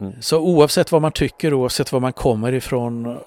Mm. 0.00 0.12
Så 0.20 0.40
oavsett 0.40 0.92
vad 0.92 1.02
man 1.02 1.12
tycker, 1.12 1.54
oavsett 1.54 1.92
var 1.92 2.00
man 2.00 2.12
kommer 2.12 2.52
ifrån, 2.52 3.06
eh, 3.06 3.18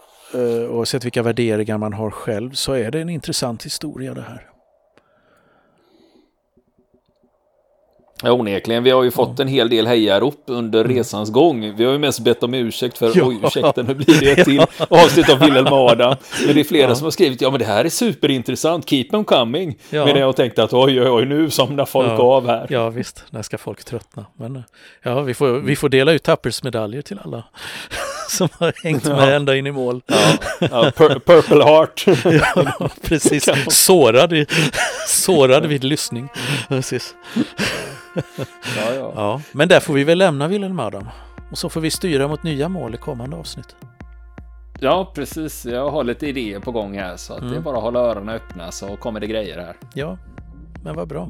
oavsett 0.70 1.06
vilka 1.06 1.24
värderingar 1.24 1.78
man 1.78 1.94
har 1.94 2.12
själv, 2.12 2.52
så 2.52 2.74
är 2.74 2.92
det 2.92 3.02
en 3.02 3.10
intressant 3.10 3.66
historia 3.66 4.14
det 4.14 4.22
här. 4.22 4.52
Ja, 8.24 8.32
onekligen. 8.32 8.84
Vi 8.84 8.90
har 8.90 9.04
ju 9.04 9.12
fått 9.12 9.40
en 9.40 9.48
hel 9.48 9.70
del 9.70 9.88
hejarop 9.88 10.44
under 10.46 10.86
mm. 10.86 10.98
resans 10.98 11.32
gång. 11.32 11.76
Vi 11.76 11.86
har 11.86 11.92
ju 11.92 12.00
mest 12.00 12.20
bett 12.20 12.44
om 12.44 12.54
ursäkt 12.54 12.98
för, 12.98 13.12
ja. 13.18 13.26
oj, 13.26 13.40
ursäkta, 13.44 13.84
nu 13.84 13.94
blir 13.94 14.20
det 14.20 14.32
ett 14.32 14.46
till 14.46 14.62
avsnitt 14.90 15.30
av 15.30 15.40
Wilhelm 15.40 15.68
Adam. 15.68 16.16
Men 16.46 16.56
det 16.56 16.62
är 16.62 16.64
flera 16.64 16.90
ja. 16.90 16.96
som 16.96 17.04
har 17.04 17.12
skrivit, 17.12 17.42
ja 17.42 17.50
men 17.50 17.60
det 17.60 17.66
här 17.66 17.86
är 17.86 17.90
superintressant, 17.90 18.90
keep 18.90 19.04
them 19.04 19.26
coming. 19.26 19.78
Ja. 19.90 20.06
Medan 20.06 20.22
jag 20.22 20.36
tänkte 20.36 20.64
att 20.64 20.74
oj, 20.74 21.02
oj, 21.02 21.10
oj, 21.10 21.26
nu 21.26 21.50
somnar 21.50 21.86
folk 21.86 22.10
ja. 22.10 22.24
av 22.24 22.48
här. 22.48 22.68
Ja, 22.70 22.90
visst, 22.90 23.24
när 23.30 23.42
ska 23.42 23.58
folk 23.58 23.84
tröttna? 23.84 24.26
Men 24.38 24.64
ja, 25.04 25.22
vi 25.22 25.34
får, 25.34 25.52
vi 25.52 25.76
får 25.76 25.90
dela 25.90 26.12
ut 26.12 26.24
tappersmedaljer 26.24 27.02
till 27.02 27.20
alla 27.24 27.44
som 28.32 28.48
har 28.60 28.74
hängt 28.84 29.04
med 29.04 29.18
ja. 29.18 29.32
ända 29.32 29.56
in 29.56 29.68
i 29.68 29.72
mål. 29.72 30.02
Ja, 30.08 30.38
ja 30.60 30.92
pur 30.96 31.20
purple 31.20 31.64
heart. 31.64 32.06
ja, 32.56 32.90
precis. 33.02 33.50
Sårad, 33.70 34.34
sårad 35.08 35.66
vid 35.66 35.84
lyssning. 35.84 36.30
Precis. 36.68 37.16
ja, 38.78 38.94
ja. 38.96 39.14
ja, 39.16 39.42
men 39.52 39.68
där 39.68 39.80
får 39.80 39.94
vi 39.94 40.04
väl 40.04 40.18
lämna 40.18 40.48
Wilhelm 40.48 40.80
Adam. 40.80 41.10
Och 41.52 41.58
så 41.58 41.70
får 41.70 41.82
vi 41.82 41.92
styra 41.92 42.28
mot 42.28 42.44
nya 42.44 42.70
mål 42.70 42.96
i 42.96 42.98
kommande 42.98 43.36
avsnitt. 43.36 43.76
Ja, 44.80 45.12
precis. 45.16 45.66
Jag 45.66 45.90
har 45.90 46.04
lite 46.04 46.28
idéer 46.28 46.60
på 46.60 46.72
gång 46.72 46.98
här 46.98 47.18
så 47.18 47.34
att 47.34 47.40
mm. 47.40 47.52
det 47.52 47.56
är 47.56 47.58
mm. 47.58 47.64
bara 47.64 47.78
att 47.78 47.84
hålla 47.84 48.00
öronen 48.00 48.36
öppna 48.36 48.72
så 48.72 48.98
kommer 48.98 49.20
det 49.20 49.28
grejer 49.28 49.58
här. 49.58 49.76
Ja, 49.94 50.18
men 50.84 50.96
vad 50.96 51.08
bra. 51.08 51.30